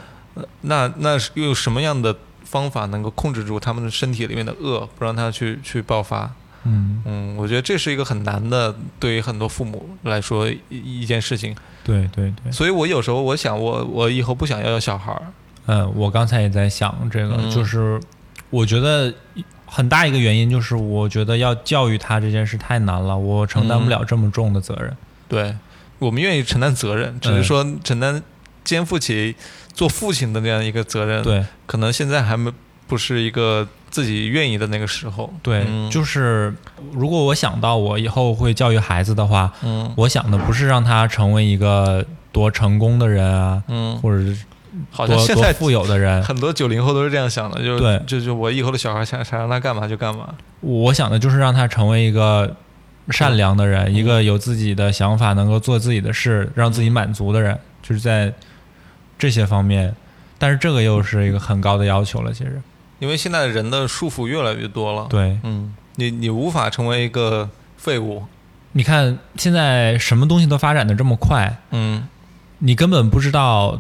[0.62, 6.32] 那那又有什么样的方法能够控制住他们的身体里面的恶，不让他去去爆发？
[6.66, 11.56] 嗯嗯，我觉得这是一个很难的，对于很多父母来说一一件事情。
[11.84, 12.52] 对对对。
[12.52, 15.22] 所以我有时候我想我，我以后不想要有小孩儿。
[15.68, 18.00] 嗯，我刚才也在想这个，嗯就是
[18.50, 19.14] 我觉得
[19.66, 24.96] 很大一个原因就是，我觉得要教育他这件事太难了，我承担不了这么重的责任。
[25.28, 25.56] 对，
[26.00, 28.22] 我们愿意承担责任，只是说承担
[28.64, 29.36] 肩负起
[29.74, 32.52] 做父亲的那样一个责任。，对可能现在还没
[32.88, 35.34] 不是一个自己愿意的那个时候。
[35.42, 36.54] 对，嗯就是
[36.92, 44.46] 如果我想到我以后会教育孩子的话，嗯我想的不是让他成为一个多成功的人啊，嗯，或者是
[44.92, 46.22] 好像多现在富有的人。
[46.24, 50.36] 很多九零后都是这样想的，就对就就我以后的小孩想想让他干嘛就干嘛。
[50.62, 52.56] 我想的就是让他成为一个
[53.10, 58.34] 善良的人，一个有自己的想法，能够做自己的事，让自己满足的人，就是在
[59.18, 59.96] 这些方面。
[60.38, 62.62] 但是这个又是一个很高的要求了，其实。
[63.00, 68.24] 因为现在人的束缚越来越多了。，对，嗯，你你无法成为一个废物。
[68.74, 72.08] 你看现在什么东西都发展的这么快，嗯
[72.60, 73.80] 你根本不知道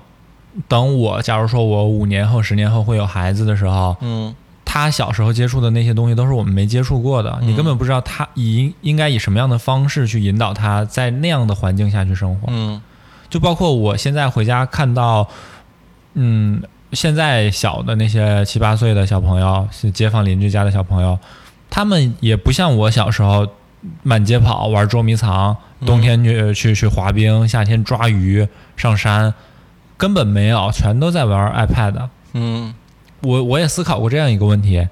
[0.67, 12.47] 等我假如说我五年后、十年后会有孩子的时候，嗯他小时候接触的那些东西都是我们没接触过的，嗯你根本不知道他以应该以什么样的方式去引导他在那样的环境下去生活。
[12.49, 12.81] 嗯
[13.29, 15.27] 就包括我现在回家看到，
[16.13, 16.61] 嗯，
[16.95, 21.19] 现在小的那些七八岁的小朋友，是街坊邻居家的小朋友，
[21.69, 23.47] 他们也不像我小时候
[24.01, 25.55] 满街跑玩捉迷藏，
[25.85, 29.33] 冬天去、去去滑冰，夏天抓鱼上山，
[29.97, 32.09] 根本没有，全都在玩 iPad。
[32.33, 32.73] 嗯
[33.21, 34.87] 我我也思考过这样一个问题，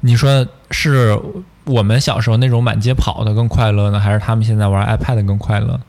[0.00, 1.18] 你说是
[1.64, 5.80] 我们小时候那种满街跑的更快乐呢，还是他们现在玩 iPad 更快乐？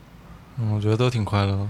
[0.58, 1.66] 嗯，我觉得都挺快乐的。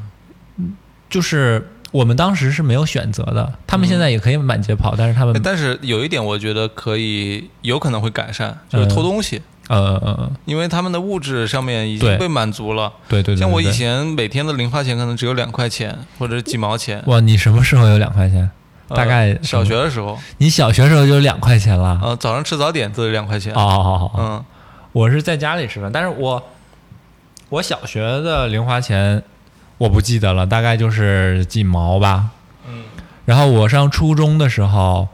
[1.09, 12.93] 就是我们当时是没有选择的，他们现在也可以满街跑，但是他们哎但是有一点，我觉得可以，有可能会改善，就是偷东西，呃因为他们的物质上面已经被满足了。
[13.09, 18.51] 对对对，像我以前每天的零花钱可能只有两块钱或者几毛钱，哇，你什么时候有两块钱？
[18.89, 22.01] 呃大概小学的时候，你小学时候就有两块钱了？
[22.03, 23.53] 呃，早上吃早点都有两块钱。
[23.53, 24.45] 哦，好好好，嗯。
[24.93, 26.43] 我是在家里吃饭，但是我
[27.51, 29.23] 我小学的零花钱
[29.79, 32.31] 我不记得了，大概就是几毛吧。
[32.69, 32.83] 嗯
[33.25, 35.07] 然后我上初中的时候，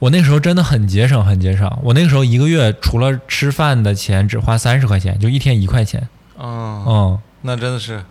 [0.00, 1.70] 我那时候真的很节省，很节省。
[1.82, 6.08] 我那个时候一个月除了吃饭的钱，只花三十块钱，就一天一块钱。
[6.36, 8.02] 嗯，嗯，那真的是，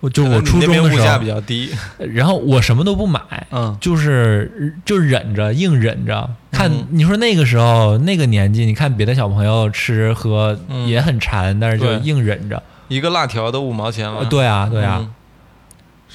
[0.00, 1.70] 我就我初中的时边物价比候，较低。
[1.98, 6.30] 然后我什么都不买，嗯就是就忍着，硬忍着。
[6.52, 12.62] 看嗯你说那个时候那个年纪，你看别的小朋友吃喝嗯也很馋，但是就硬忍着。
[12.86, 14.20] 一个辣条都五毛钱了。
[14.20, 15.10] 呃对啊，对啊，嗯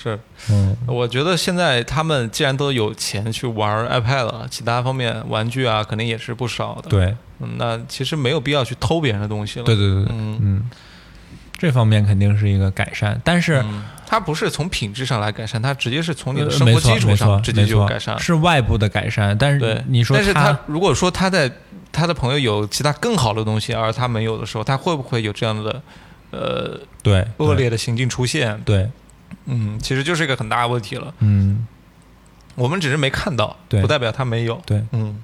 [0.02, 9.66] 是，嗯我觉得现在他们既然都有钱去玩 iPad 了，其他方面玩具啊，肯定也是不少的。，对嗯，那其实没有必要去偷别人的东西了。
[9.66, 10.70] 对对对对，嗯嗯，
[11.58, 13.62] 这方面肯定是一个改善，但是。
[13.66, 18.18] 嗯，它不是从品质上来改善，它直接是从你呃的生活基础上直接就改善。
[18.20, 21.52] 是外部的改善，但对是，你说但是他如果说他在
[21.92, 25.80] 他的朋友有其他更好的东西，而他没有的时候，他会不会有这样的
[26.32, 28.60] 呃对恶劣的行径出现？
[28.66, 28.90] 对，
[29.50, 31.14] 嗯，其实就是一个很大的问题了。
[31.20, 31.66] 嗯
[32.56, 34.62] 我们只是没看到，对不代表他没有。
[34.66, 35.16] 对嗯，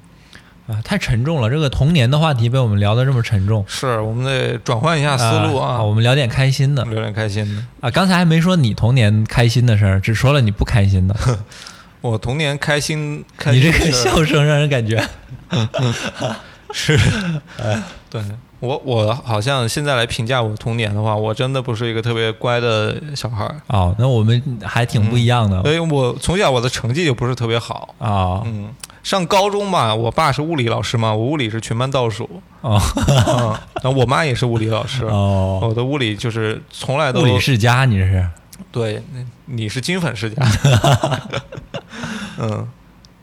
[0.67, 7.61] 啊，太沉重了，这个童年的话题被我们聊得这么沉重，是我们得转换一下思路啊，好我们聊点开心的聊点开心的。
[7.81, 7.91] 啊。
[7.91, 11.15] 刚才还没说你童年开心的事儿，只说了你不开心的。
[11.99, 15.05] 我童年开心，开你这个笑声让人感觉
[16.73, 16.97] 是，
[18.09, 18.21] 对
[18.59, 25.61] 我我好像现在来评价我童年的话，我真的不是一个特别乖的小孩儿，哦，那我们还挺不一样的。
[25.61, 27.93] 所以我从小我的成绩就不是特别好。
[27.99, 28.69] 啊嗯，
[29.03, 32.27] 上高中嘛，我爸是物理老师嘛，我物理是全班倒数。
[32.61, 32.81] 哦。
[33.07, 38.27] 嗯，然后我妈也是物理老师，哦，我的物理就是从来都物理世家你这是？
[38.71, 40.43] 对，那你是金粉世家。
[42.39, 42.67] 嗯，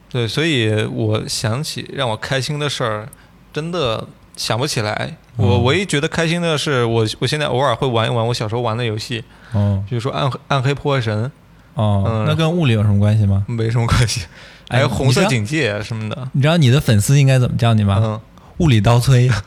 [0.09, 3.09] 对，所以我想起让我开心的事儿，
[3.53, 5.17] 真的想不起来。
[5.37, 11.31] 我嗯唯一觉得开心的是，我我现在偶尔会玩一玩我小时候玩的游戏，嗯比如说暗黑暗黑破坏神，
[11.75, 13.45] 哦嗯，那跟物理有什么关系吗？
[13.49, 14.23] 没什么关系，
[14.69, 16.29] 还有哎红色警戒什么的。
[16.33, 17.99] 你知道你的粉丝应该怎么叫你吗？
[18.03, 18.21] 嗯，
[18.59, 19.31] 物理刀崔。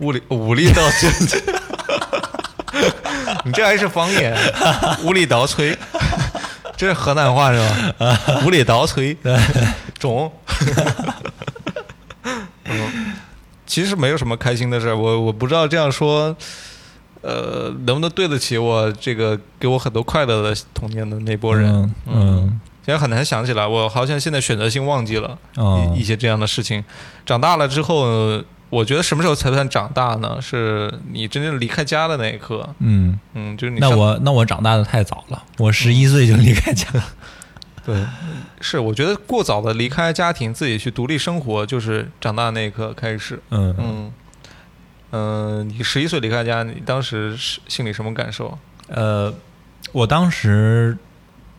[0.00, 1.08] 物理武力倒吹，
[3.44, 4.36] 你这还是方言？
[5.02, 5.74] 无理倒吹，
[6.76, 7.58] 这是河南话是
[7.98, 8.18] 吧？
[8.44, 9.16] 无理倒吹，
[9.98, 10.30] 中。
[12.64, 13.14] 嗯，
[13.66, 16.34] 其实没有什么开心的事儿，我我不知道这样说，
[17.22, 21.70] 呃，能不能对得起我这个给我很多快乐的童年的那波人？
[21.72, 25.36] 嗯嗯现在很难想起来，我好像现在选择性忘记了。
[25.56, 26.84] 哦一一些这样的事情。
[27.24, 30.38] 长大了之后，我觉得什么时候才算长大呢？
[30.40, 32.68] 是你真正离开家的那一刻。
[32.78, 37.02] 嗯，嗯，就是你那我那我长大的太早了，我十一岁就离开家了。
[37.86, 38.04] 对，
[38.60, 43.40] 是我觉得过早的离开家庭，自己去独立生活，就是长大那一刻开始。
[43.50, 44.12] 嗯嗯
[45.12, 48.58] 嗯、你十一岁离开家，你当时是心里什么感受？
[48.88, 49.32] 呃，
[49.92, 50.98] 我当时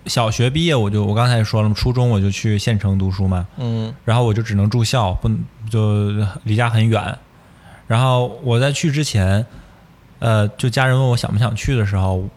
[0.06, 6.12] 小学毕业，我就我刚才也说了嘛，初中我就去县城读书嘛，嗯然后我就只能住校，不能就
[6.44, 7.18] 离家很远。
[7.88, 9.46] 然后我在去之前，
[10.20, 12.28] 呃，就家人问我想不想去的时候，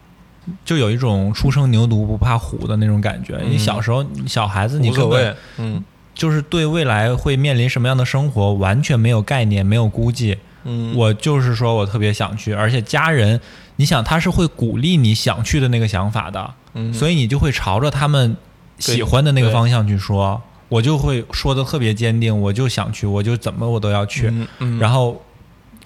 [0.64, 3.34] 就有一种初生牛犊不怕虎的那种感觉。
[3.44, 5.34] 因为嗯小时候小孩子你根本无所谓。
[5.58, 10.36] 嗯就是对未来会面临什么样的生活完全没有概念，没有估计。
[10.64, 13.40] 嗯，我就是说我特别想去，而且家人，
[13.76, 18.36] 你想他是会鼓励你想去的那个想法的，嗯所以你就会朝着他们
[18.78, 20.42] 喜欢的那个方向去说。
[20.68, 25.20] 我就会说的特别坚定，我就想去，我就怎么我都要去，嗯嗯，然后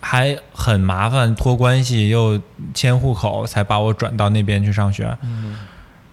[0.05, 2.39] 还很麻烦，托关系又
[2.75, 5.17] 迁户口，才把我转到那边去上学。
[5.23, 5.57] 嗯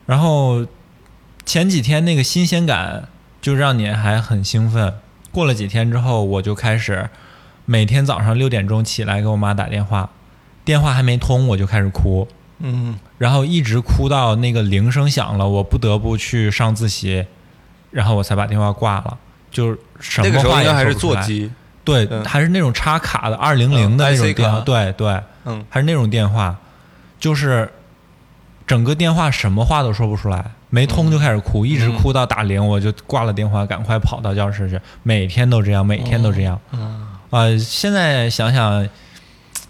[0.05, 0.65] 然后
[1.45, 3.07] 前几天那个新鲜感
[3.41, 4.93] 就让你还很兴奋。
[5.31, 7.09] 过了几天之后，我就开始
[7.65, 10.09] 每天早上六点钟起来给我妈打电话，
[10.65, 12.27] 电话还没通我就开始哭，
[12.59, 17.25] 嗯然后一直哭到那个铃声响了，我不得不去上自习，
[17.91, 19.17] 然后我才把电话挂了。
[19.51, 21.51] 就是什么那个时候还是座机，
[21.83, 25.65] 对，嗯还是那种插卡的二零零嗯的那种电话，卡对对，嗯。
[25.69, 26.55] 还是那种电话，
[27.19, 27.69] 就是
[28.67, 36.59] 整个电话什么话都说不出来，没通就开始哭，一直嗯哭到打铃，我就挂了电话，赶快跑到教室去，每天都这样，每天都这样。
[36.71, 38.87] 嗯，啊、现在想想，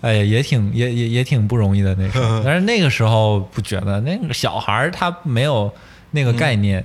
[0.01, 5.72] 哎呀，也挺也也也挺不容易的那时候， 但是那个时候不觉得，那个小孩儿他没有
[6.12, 6.84] 那个概念，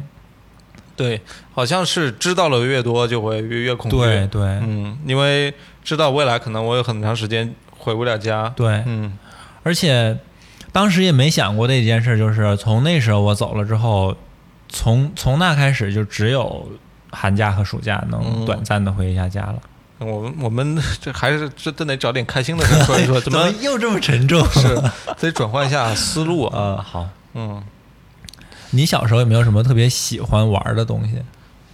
[0.96, 1.20] 对，
[1.52, 5.52] 好像是知道了越多就会越越恐惧，对对、嗯，因为
[5.84, 9.12] 知道未来可能我有很长时间回不了家，对，嗯。
[9.62, 10.16] 而且
[10.72, 14.16] 当时也没想过的一件事，就是从那时候我走了之后，
[14.68, 16.68] 从从那开始就只有
[17.10, 19.56] 寒假和暑假能嗯短暂的回一下家了。
[19.98, 24.46] 我们我们这还是这真得找点开心的事说一说， 怎么又这么沉重？
[24.50, 24.80] 是
[25.18, 26.52] 得转换一下思路啊？
[26.54, 27.62] 呃， 好，嗯，
[28.70, 31.14] 你小时候有没有什么特别喜欢玩的东西？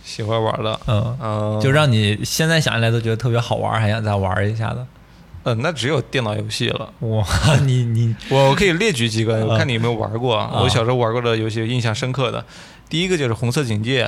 [0.04, 4.84] 喜欢玩的，嗯，嗯，就让你现在想起来都觉得特别好玩，还想再玩一下的。
[5.44, 6.92] 嗯，那只有电脑游戏了。
[7.00, 7.24] 哇，
[7.64, 12.44] 你你 我可以列举几个，嗯我看你有没有玩过我小时候玩过的游戏，印象深刻的，
[12.88, 14.06] 第一个就是《红色警戒》，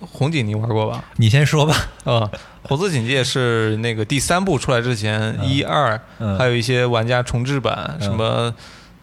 [0.00, 1.04] 红警你玩过吧？
[1.16, 1.74] 你先说吧。
[2.04, 2.30] 啊，
[2.62, 8.52] 红色警戒是那个第三部出来之前，一二，嗯，还有一些玩家重置版，嗯什么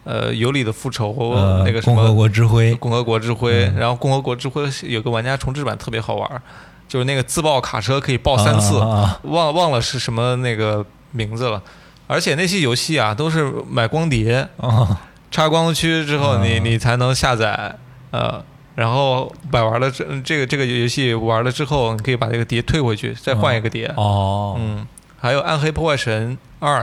[0.04, 3.74] 呃尤里的复仇，呃那个什么共和么国之辉，共和国之辉，嗯。
[3.76, 6.42] 然后共和国之辉有个玩家重置版特别好玩，
[6.86, 8.78] 就是那个自爆卡车可以爆三次，
[9.22, 11.60] 忘忘了是什么那个名字了。
[12.06, 14.96] 而且那些游戏啊，都是买光碟，哦
[15.30, 17.74] 插光驱之后你，嗯你才能下载，
[18.10, 18.40] 呃，
[18.74, 23.92] 然后买完了这这个这个游戏玩了之后，你可以把这个碟退回去，再换一个碟。
[23.96, 24.86] 哦，嗯，
[25.18, 26.82] 还有《暗黑破坏神二》，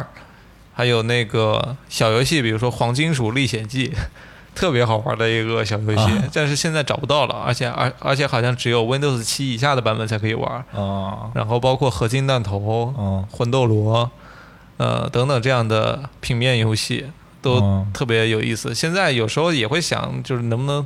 [0.81, 3.89] 还有那个小游戏，比如说《黄金鼠历险记》，
[4.55, 10.51] 特别好玩的一个小游戏，啊但是现在找不到了，而且而而且好像只有 Windows 七以下的版本才可以玩。
[10.73, 12.57] 啊然后包括合金弹头、
[12.97, 14.09] 哦魂斗罗，
[14.77, 17.05] 呃等等这样的平面游戏
[17.43, 18.73] 都哦特别有意思。
[18.73, 20.83] 现在有时候也会想，就是能不能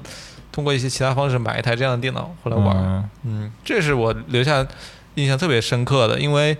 [0.52, 2.76] 通过一些其他方式买一台这样的电脑回来玩。
[2.76, 4.68] 嗯嗯，这是我留下
[5.14, 6.58] 印象特别深刻的，因为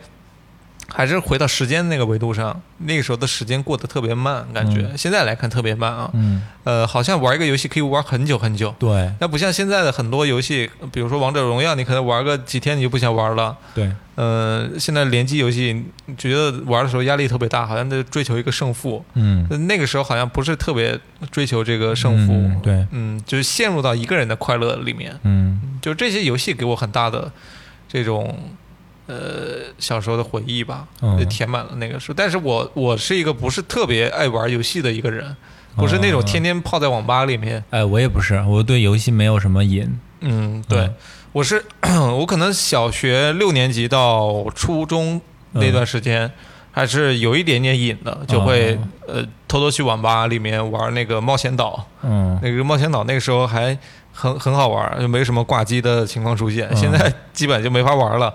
[0.88, 6.10] 还是回到时间那个维度上，那个时候的时间过得特别慢，感觉、嗯现在来看特别慢啊。
[6.14, 13.58] 嗯，呃，好像玩一个游戏可以玩很久很久，对那不像现在的很多游戏，比如说王者荣耀，你可能玩个几天你就不想玩了。
[13.74, 15.86] 对，呃，现在联机游戏，
[16.18, 19.04] 觉得玩的时候压力特别大，好像在追求一个胜负。
[19.16, 20.98] 嗯，那个时候好像不是特别
[21.32, 25.14] 追求这个胜负，嗯对，嗯，就是陷入到一个人的快乐里面。
[25.24, 27.32] 嗯就这些游戏给我很大的
[27.88, 28.36] 这种
[29.08, 32.14] 呃小时候的回忆吧，嗯就填满了那个时候。
[32.18, 35.36] 但是我我是一个不是特别爱玩游戏的一个人，
[35.76, 37.64] 不是那种天天泡在网吧里面。
[37.70, 40.00] 哎，我也不是，我对游戏没有什么瘾。
[40.22, 40.94] 嗯，对，嗯
[41.34, 41.64] 我是
[42.18, 46.32] 我可能小学六年级到初中那段时间。
[46.72, 48.78] 还是有一点点瘾的，就会、
[49.08, 53.78] 呃偷偷去网吧里面玩那个冒险岛，嗯那个冒险岛那个时候还
[54.12, 56.68] 很很好玩，就没什么挂机的情况出现。
[56.70, 58.34] 嗯现在基本就没法玩了。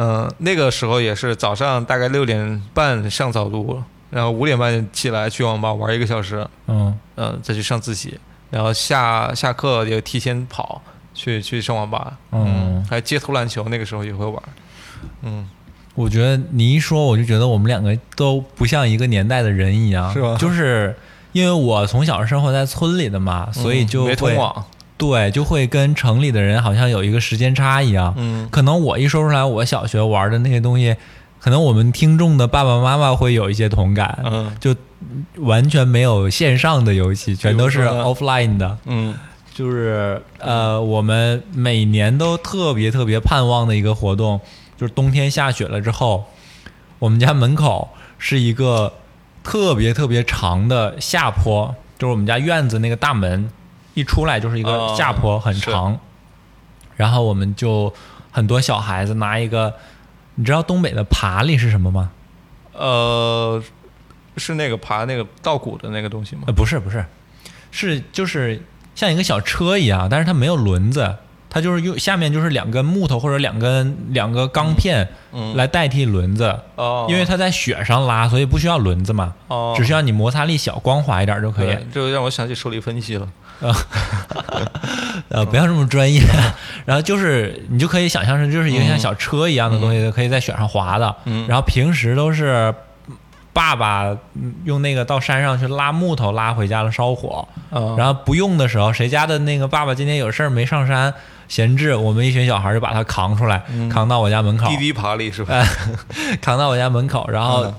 [0.00, 6.96] 嗯、那个时候也是早上大概六点半上早读，然后五点半起来去网吧玩一个小时，嗯。
[7.20, 8.16] 嗯、再去上自习，
[8.48, 10.80] 然后下下课也提前跑
[11.12, 14.40] 去去上网吧，嗯还街头篮球那个时候也会玩，
[15.22, 15.50] 嗯，
[15.96, 20.94] 我觉得你一说，我就觉得我们两个都不像一个年代的人一样，是吧就是
[21.32, 24.64] 因为我从小生活在村里的嘛，所以就嗯没通会网，
[24.98, 28.12] 对，就会跟城里的人好像有一个时间差一样。
[28.18, 28.48] 嗯。
[28.50, 30.96] 可能我一说出来，我小学玩的那些东西，
[31.40, 34.54] 可能我们听众的爸爸妈妈会有一些同感，嗯。
[34.60, 34.74] 就
[35.36, 38.76] 完全没有线上的游戏，全都是 offline 的。
[38.84, 39.14] 嗯。
[39.54, 44.40] 就是呃，我们每年都特别特别盼望的一个活动，
[44.76, 46.26] 就是冬天下雪了之后，
[47.00, 47.88] 我们家门口
[48.18, 48.92] 是一个
[49.42, 53.50] 特别特别长的下坡，就是我们家院子那个大门
[53.98, 55.98] 一出来就是一个哦下坡，很长。
[56.96, 57.92] 然后我们就
[58.30, 59.74] 很多小孩子拿一个，
[60.36, 62.10] 你知道东北的爬犁是什么吗？
[62.72, 63.62] 呃，
[64.36, 66.42] 是那个爬那个稻谷的那个东西吗？
[66.46, 67.04] 呃，不是不是，
[67.70, 68.62] 是就是
[68.94, 71.16] 像一个小车一样，但是它没有轮子，
[71.50, 81.68] 它就是用下面就是两根木头或者两根两个钢片嗯来代替轮子，哦，因为它在雪上拉，所以不需要轮子嘛，哦只需要你摩擦力小、光滑一点就可以。
[81.68, 83.28] 对，这让我想起受力分析了。
[85.28, 86.22] 呃，不要这么专业。
[86.84, 91.14] 然后就是你就可以想象成就是一个像小车一样的东西，可以在雪上滑的。
[91.24, 92.74] 嗯然后平时都是
[93.52, 101.12] 爸爸嗯用那个到山上去拉木头拉回家了烧火，嗯然后不用的时候，谁家的那个爸爸今天有事儿没上山
[101.48, 105.54] 闲置，我们一群小孩就把它扛出来，扛到我家门口，滴滴爬犁是吧？
[105.54, 105.66] 哎，
[106.40, 107.74] 扛到我家门口，然后嗯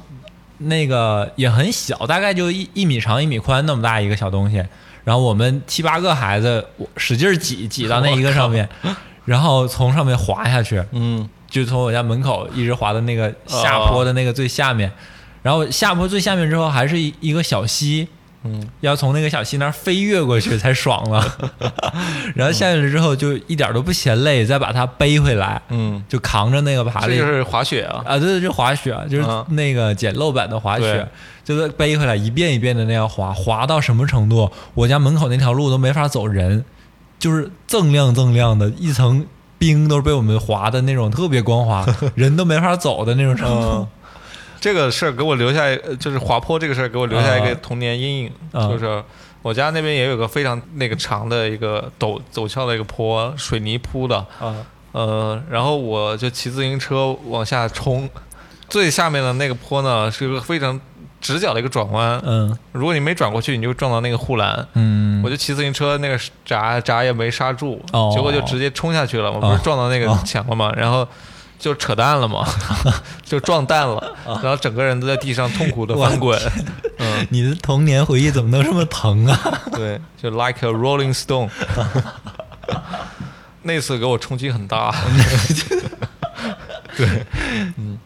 [0.62, 4.62] 那个也很小，大概就一一米长一米宽那么大一个小东西，
[5.04, 8.68] 然后我们七八个孩子我使劲儿挤挤到那一个上面，
[9.26, 11.30] 然后从上面滑下去，嗯。
[11.50, 14.91] 就从我家门口一直滑到那个下坡的那个最下面，
[15.41, 18.08] 然后下坡最下面之后还是一一个小溪，
[18.43, 21.26] 嗯，要从那个小溪那儿飞跃过去才爽了，
[22.38, 27.18] 然后下去了之后就一点都不嫌累，再把它背回来，嗯，就扛着那个爬犁。
[27.18, 28.04] 这就是滑雪啊。
[28.06, 29.43] 啊，对对，就滑雪，就是嗯。
[29.50, 30.93] 那个简陋版的滑雪。
[30.93, 31.08] 对，
[31.50, 34.52] 就是背回来一遍一遍的那样滑，滑到什么程度？
[34.76, 36.64] 我家门口那条路都没法走人，
[37.18, 39.26] 就是锃亮锃亮的一层
[39.58, 41.84] 冰都是被我们滑的那种特别光滑，
[42.14, 43.88] 人都没法走的那种程度嗯。，
[44.62, 49.04] 这个事儿给我留下，呃就是滑坡这个事儿给我留下一个啊童年阴影，啊就是
[49.41, 54.56] 我家那边也有个非常那个长的一个陡陡峭的一个坡，水泥铺的，啊
[54.91, 58.08] 呃，然后我就骑自行车往下冲，
[58.70, 60.80] 最下面的那个坡呢是一个非常
[61.22, 64.65] 直角的一个转弯，嗯如果你没转过去，你就撞到那个护栏。
[64.74, 69.32] 嗯，我就骑自行车，那个闸闸也没刹住，哦结果就直接冲下去了。
[69.32, 70.72] 我不哦是撞到那个哦墙了吗？
[70.78, 71.07] 然后
[71.59, 72.47] 就扯淡了嘛，
[73.26, 73.95] 就撞蛋了，
[74.26, 76.39] 哦然后整个人都在地上痛苦的翻滚。
[76.99, 79.38] 嗯， 你的童年回忆怎么能这么疼啊？
[79.76, 81.49] 对，就 like a rolling stone。
[83.61, 84.95] 那次给我冲击很大，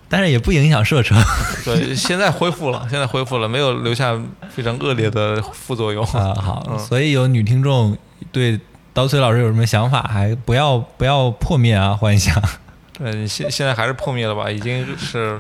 [0.10, 1.18] 但是也不影响射程
[1.66, 4.20] 对，现在恢复了，现在恢复了，没有留下
[4.50, 6.04] 非常恶劣的副作用。
[6.06, 6.34] 啊。
[6.36, 7.98] 好，嗯所以有女听众
[8.32, 8.60] 对
[8.94, 12.36] 刀崔老师有什么想法，还不要不要破灭啊幻想
[12.98, 14.50] 对，现现在还是破灭了吧？
[14.52, 15.39] 已经是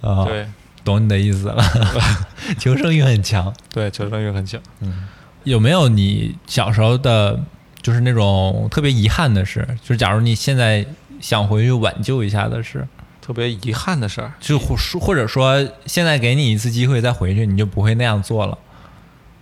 [0.00, 0.24] 啊。
[0.24, 0.46] 对
[0.84, 1.62] 懂你的意思了，
[2.58, 3.52] 求生欲很强。
[3.70, 4.60] 对，求生欲很强。
[4.80, 5.06] 嗯
[5.44, 7.38] 有没有你小时候的，
[7.80, 9.66] 就是那种特别遗憾的事？
[9.82, 10.84] 就是假如你现在
[11.20, 12.86] 想回去挽救一下的事，
[13.20, 18.56] 特别遗憾的事儿，就或说或者说现在给你一次机会再回去，你就不会那样做了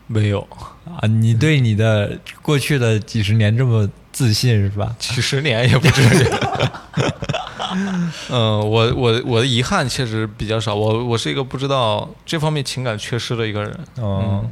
[0.06, 0.40] 没有
[0.84, 1.06] 啊？
[1.06, 4.94] 你对你的过去的几十年这么自信是吧？
[4.98, 6.26] 几十年也不至于。
[8.30, 13.78] 嗯，我我我的遗憾确实比较少，我我是一个不知道这方面情感缺失的一个人。
[13.98, 14.48] 嗯、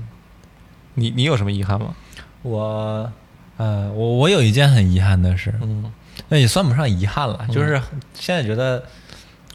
[0.94, 1.94] 你你有什么遗憾吗？
[2.42, 3.10] 我，
[3.56, 5.90] 呃，我我有一件很遗憾的事，嗯
[6.28, 7.80] 那也算不上遗憾了，就是
[8.14, 8.82] 现在觉得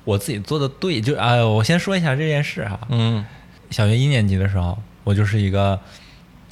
[0.03, 2.79] 我自己做的对，就哎、我先说一下这件事哈。
[2.89, 3.25] 嗯
[3.69, 5.79] 小学一年级的时候，我就是一个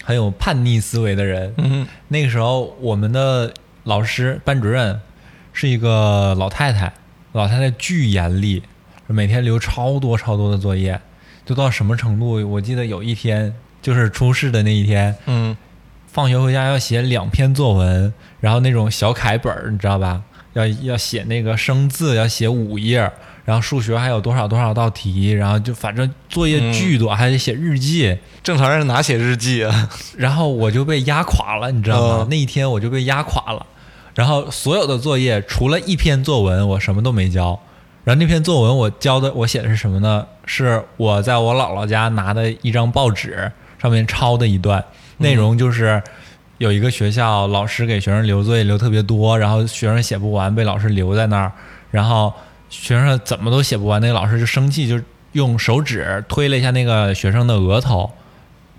[0.04, 1.54] 很有叛逆思维的人。
[1.58, 3.54] 嗯那个时候，我们的
[3.84, 5.00] 老师班主任
[5.54, 6.94] 是一个老太太，
[7.32, 8.62] 老太太巨严厉，
[9.08, 11.00] 每天留超多超多的作业，
[11.46, 12.48] 就到什么程度？
[12.48, 15.58] 我记得有一天就是出事的那一天，嗯
[16.18, 20.20] 放学回家要写两篇作文，然后那种小楷本儿，你知道吧？
[20.54, 23.12] 要要写那个生字，要写五页，
[23.46, 28.18] 然后数学还有多少多少道题，然后就反正作业巨多，还得写日记。
[28.42, 29.92] 正常人哪写日记啊？
[30.18, 32.14] 然后我就被压垮了，你知道吗？
[32.16, 33.64] 哦那一天我就被压垮了。
[34.16, 37.50] 然后所有的作业除了一篇作文，我什么都没交。
[38.04, 40.26] 然后那篇作文我交的，我写的是什么呢？
[40.48, 44.84] 是我在我姥姥家拿的一张报纸上面抄的一段，
[45.18, 46.02] 内容就是
[46.58, 51.52] 有一个学校老师给学生留作业留特别多，然后学生写不完，被老师留在那儿，
[51.92, 52.34] 然后
[52.70, 55.00] 学生怎么都写不完，那个老师就生气，就
[55.34, 58.12] 用手指推了一下那个学生的额头，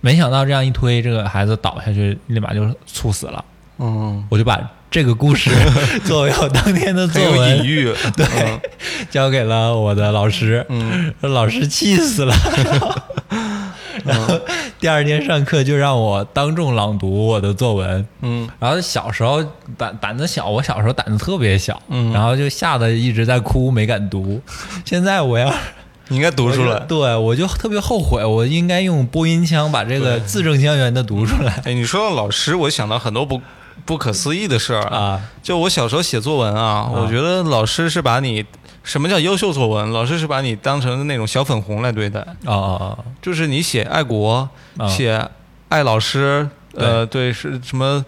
[0.00, 3.44] 没想到这样一推，这个孩子倒下去，立马就猝死了。
[3.78, 4.60] 嗯，我就把
[4.90, 5.50] 这个故事
[6.04, 7.94] 作为我当天的作很有隐文喻。
[8.16, 8.26] 对，
[9.08, 12.34] 交给了我的老师，嗯 老师气死了。
[14.80, 18.06] 第二天上课就让我当众朗读我的作文。
[18.22, 19.42] 嗯然后小时候
[19.76, 24.40] 胆胆子小，我小时候胆子特别小，嗯然后就吓得一直在哭，没敢读。
[24.84, 25.52] 现在我要
[26.08, 26.78] 你应该读出来。
[26.80, 33.40] 对我就特别后悔，我应该用播音腔把这个字正腔圆的读出来哎，你说到老师，我想到很多不
[33.88, 34.82] 不可思议的事儿。
[34.82, 35.18] 啊。
[35.42, 38.44] 就我小时候写作文啊，我觉得老师是把你
[38.84, 39.90] 什么叫优秀作文？
[39.92, 45.26] 老师是把你当成那种小粉红来对待，哦哦就是你写爱国，哦，写
[45.70, 48.04] 爱老师，呃，对，是什么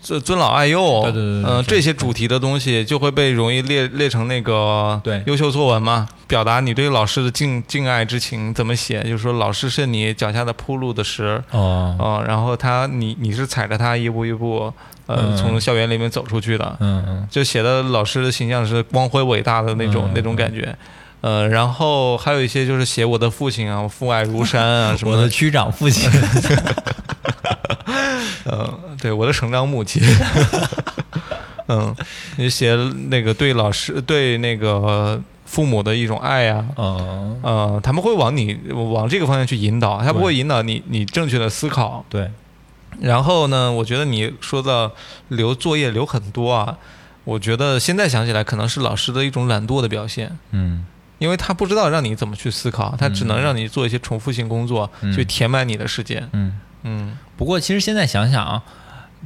[0.00, 5.22] 尊尊老爱幼，对对对对嗯、是这些主题的东西就会被容易列列成那个对。
[5.26, 9.02] 优秀作文嘛，表达你对老师的敬敬爱之情，怎么写？
[9.02, 14.72] 就是说老师是你脚下的铺路的石，哦，哦、然后他你你是踩着他一步一步，
[15.06, 15.36] 呃，嗯。
[15.36, 17.28] 从校园里面走出去的，嗯嗯。
[17.30, 20.74] 就写的老师的形象是光辉伟大的那种、嗯那种感觉。
[21.20, 25.18] 呃，然后还有一些就是写我的父亲啊，我父爱如山啊什么的。
[25.18, 26.08] 我的，区长父亲，
[28.46, 30.02] 呃，对我的成长母亲，
[31.68, 31.94] 嗯，
[32.36, 32.74] 你写
[33.08, 38.58] 那个对老师对那个父母的一种爱呀、嗯，呃，他们会往你
[38.92, 42.04] 往这个方向去引导，他不会引导你你正确的思考。
[42.08, 42.30] 对，
[43.00, 44.90] 然后呢，我觉得你说到
[45.28, 46.76] 留作业留很多啊，
[47.24, 50.38] 我觉得现在想起来可能是老师的一种懒惰的表现。
[50.52, 50.84] 嗯
[51.18, 56.28] 因为他不知道让你怎么去思考，他只能让你做一些重复性工作，嗯去填满你的时间。
[56.32, 56.60] 嗯。
[56.84, 58.62] 嗯，不过其实现在想想啊，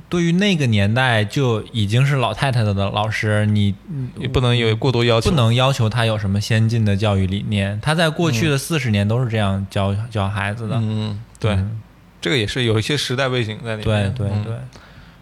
[0.08, 3.74] 对于那个年代就已经是老太太的老师，你
[4.18, 5.30] 也不能有过多要求。
[5.30, 7.78] 不能要求他有什么先进的教育理念。
[7.82, 10.76] 他在过去的四十年都是这样教教孩子的。
[10.76, 11.80] 嗯，对，嗯
[12.20, 14.14] 这个也是有一些时代背景在里对面。
[14.14, 14.54] 对对对，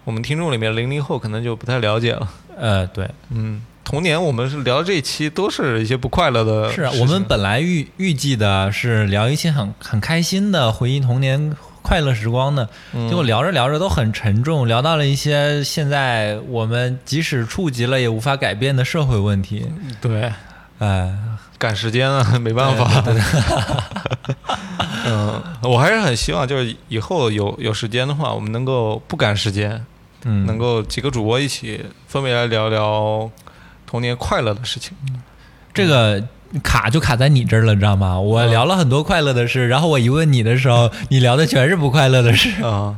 [0.03, 2.29] 我们听众里面零零后可能就不太了解了。
[2.57, 6.71] 呃，对，嗯，童年我们是聊这一期都是一些不快乐的。
[6.71, 19.67] 是啊我们本来预预计的是聊一些很很开心的回忆童年快乐时光的，嗯结果聊着聊着都很沉重，聊到了一些现在我们即使触及了也无法改变的社会问题。
[19.99, 20.31] 对
[20.79, 21.13] 哎，
[21.57, 23.03] 赶时间啊，没办法。
[25.05, 29.83] 嗯，我还是很希望，就是以后有有时间的话，我们能够不赶时间，
[30.23, 33.29] 嗯，能够几个主播一起分别来聊聊
[33.85, 34.95] 童年快乐的事情。
[35.73, 36.23] 这个
[36.63, 38.19] 卡就卡在你这儿了，你知道吗？
[38.19, 42.61] 我聊了很多快乐的事，然后我一问你的时候，你聊的全是不快乐的事。
[42.63, 42.95] 啊。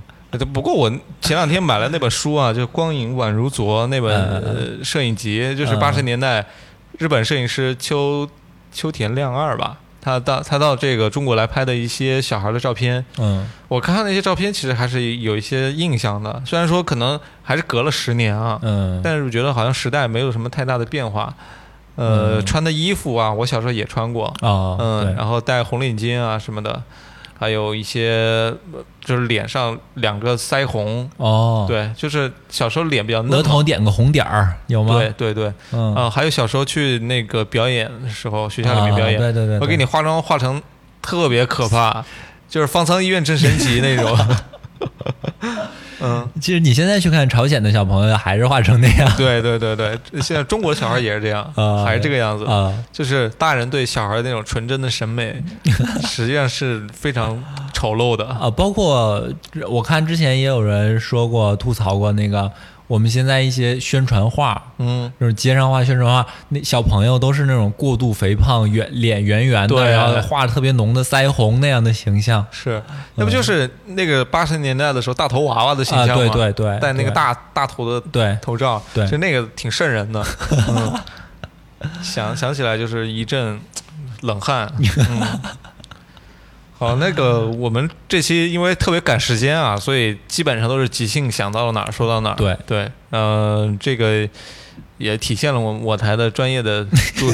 [0.51, 0.89] 不过我
[1.21, 6.43] 前两天买了那本书啊，就《光影宛如昨》那本摄影集，就是嗯八十年代
[6.97, 8.27] 日本摄影师秋
[8.71, 13.05] 秋田亮二吧，他到他到这个中国来拍的一些小孩的照片。
[13.19, 21.31] 嗯我看那些照片，其实还是有一些印象的，虽然说可能还是隔了十年啊，嗯，但是我觉得好像时代没有什么太大的变化。
[21.95, 26.81] 呃，嗯穿的衣服啊，我小时候也穿过，哦，嗯，然后戴红领巾啊什么的，
[27.39, 33.43] 还有一些呃就是脸上两个腮红，哦，，对，就是小时候脸比较嫩额。
[33.43, 34.95] 头点个红点儿有吗？
[34.95, 40.61] 对，对对，嗯，啊、还有小时候去那个表演的时候，学校里面表演，啊对对对，我给你化妆化成
[41.01, 42.03] 特别可怕，
[42.49, 44.17] 就是方舱医院真神奇那种。
[46.03, 52.45] 嗯，其实你现在去看朝鲜的小朋友，还是画成那样对对对对，现在中国的小孩也是这样，啊 还是这个样子。
[52.45, 52.71] 啊。
[52.91, 55.41] 就是大人对小孩那种纯真的审美，
[56.05, 57.41] 实际上是非常
[57.73, 58.25] 丑陋的。
[58.27, 59.27] 啊，包括
[59.69, 62.51] 我看之前也有人说过吐槽过那个
[62.87, 72.45] 我们现在一些宣传画，嗯，就是街上画宣传画，那小朋友都是那种过度肥胖、圆脸圆圆的，对然后画特别浓的腮红那样的形象。
[72.51, 72.81] 是，
[73.15, 76.23] 那不就是那个八十年代的时候大头娃娃的形啊，象吗？
[76.23, 78.37] 对对对，对戴那个大大头的对。
[78.41, 79.07] 头罩，对。
[79.07, 80.23] 就那个挺瘆人的。
[80.69, 81.01] 嗯，
[82.01, 83.59] 想想起来就是一阵
[84.21, 84.71] 冷汗。
[85.09, 85.39] 嗯，
[86.89, 92.35] 好，那个 我们这期因为特别赶时间啊，所以基本上都是即兴想到了哪儿说到哪儿。
[92.35, 94.27] 对对，呃，这个
[94.97, 97.31] 也体现了我我台的专业的 主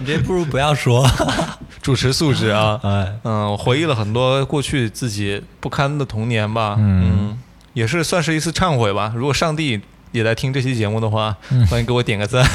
[0.00, 1.08] 你这不如不要说，
[1.82, 2.78] 主持素质啊。
[2.82, 6.76] 哎，嗯，我回忆了很多过去自己不堪的童年吧。
[6.78, 7.38] 嗯
[7.74, 9.12] 也是算是一次忏悔吧。
[9.16, 9.80] 如果上帝
[10.12, 12.48] 也在听这期节目的话，嗯欢迎给我点个赞。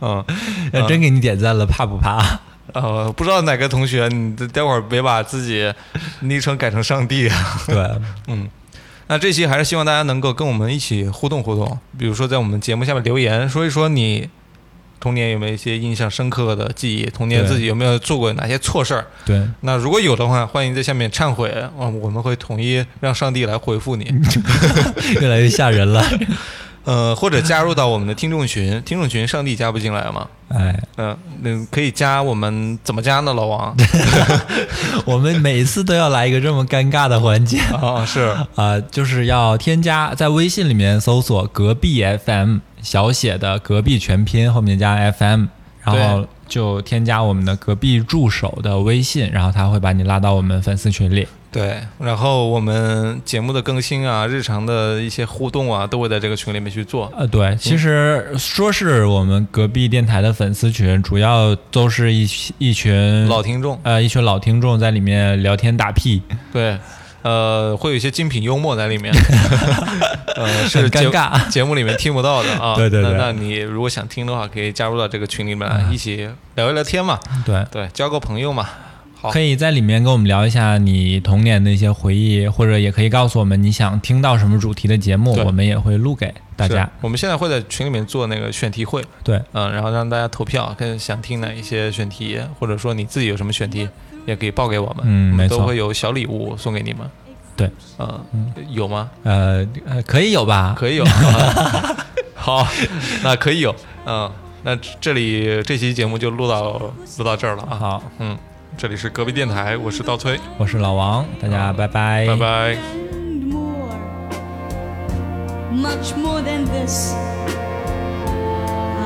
[0.00, 0.24] 嗯，
[0.72, 2.40] 要真给你点赞了，怕不怕？
[2.74, 5.72] 呃，不知道哪个同学，你待会儿别把自己
[6.20, 7.62] 昵称改成上帝啊。
[7.66, 7.76] 对，
[8.28, 8.48] 嗯，
[9.06, 14.28] 那这期还是希望大家能够跟我们一起互动互动，比如说在我们节目下面留言，说一说你
[15.00, 19.06] 童年有没有一些印象深刻的记忆，童年自己有没有做过哪些错事儿。
[19.24, 24.12] 对，那如果有的话，欢迎在下面忏悔，啊，我们会统一让上帝来回复你。
[25.20, 26.04] 越来越吓人了。
[26.88, 30.26] 呃，或者加入到我们的听众群， 听众群上帝加不进来吗？
[30.48, 33.34] 哎，嗯、那可以加我们怎么加呢？
[33.34, 33.76] 老王
[35.04, 45.44] 我们每次都要来一个这么尴尬的环节啊， 是啊、就是要添加在微信里面搜索“隔壁 FM”，小写的“隔壁”全拼后面加 FM，
[45.84, 51.28] 然后就添加我们的隔壁助手的微信，然后他会把你拉到我们粉丝群里。
[51.58, 51.80] 对。
[51.98, 57.12] 然后我们节目的更新啊，日常的一些互动啊，都会在这个群里面去做。
[57.16, 62.28] 呃，对，其实说是我们隔壁电台的粉丝群，主要都是一
[62.58, 66.22] 一群老听众，呃一群老听众在里面聊天打屁。
[66.52, 66.78] 对，
[67.22, 69.12] 呃，会有一些精品幽默在里面，
[70.36, 72.74] 呃，是很尴节尬节目里面听不到的啊。
[72.74, 78.68] 对对对那那你如果想听的话，可以加入到这个群里面来，嗯一起聊一聊天嘛，对，对，交个朋友嘛。
[79.20, 86.88] 好可以在里面跟我们聊一下你童年的一些回忆，或者也可以告诉我们你想听到什么主题的节目，我们也会录给大家。
[87.00, 93.88] 我们现在会在群里面做那个选题会，对，嗯，然后让大家投票，看想听哪一些选题，或者说你自己有什么选题，
[94.24, 97.00] 也可以报给我们，我们嗯都会有小礼物送给你们。
[97.56, 98.24] 对，嗯，
[98.70, 99.10] 有吗？
[99.24, 100.76] 呃，呃可以有吧？
[100.78, 101.04] 可以有。
[102.36, 102.64] 好，
[103.24, 103.74] 那可以有。
[104.06, 104.30] 嗯，
[104.62, 106.78] 那这里这期节目就录到
[107.18, 107.74] 录到这儿了啊。
[107.76, 108.38] 好，嗯，
[108.78, 112.76] 这里是隔壁电台，我是刀崔，我是老王，大家拜拜，拜拜。
[115.72, 117.12] much more than this.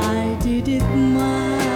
[0.03, 1.72] I did it my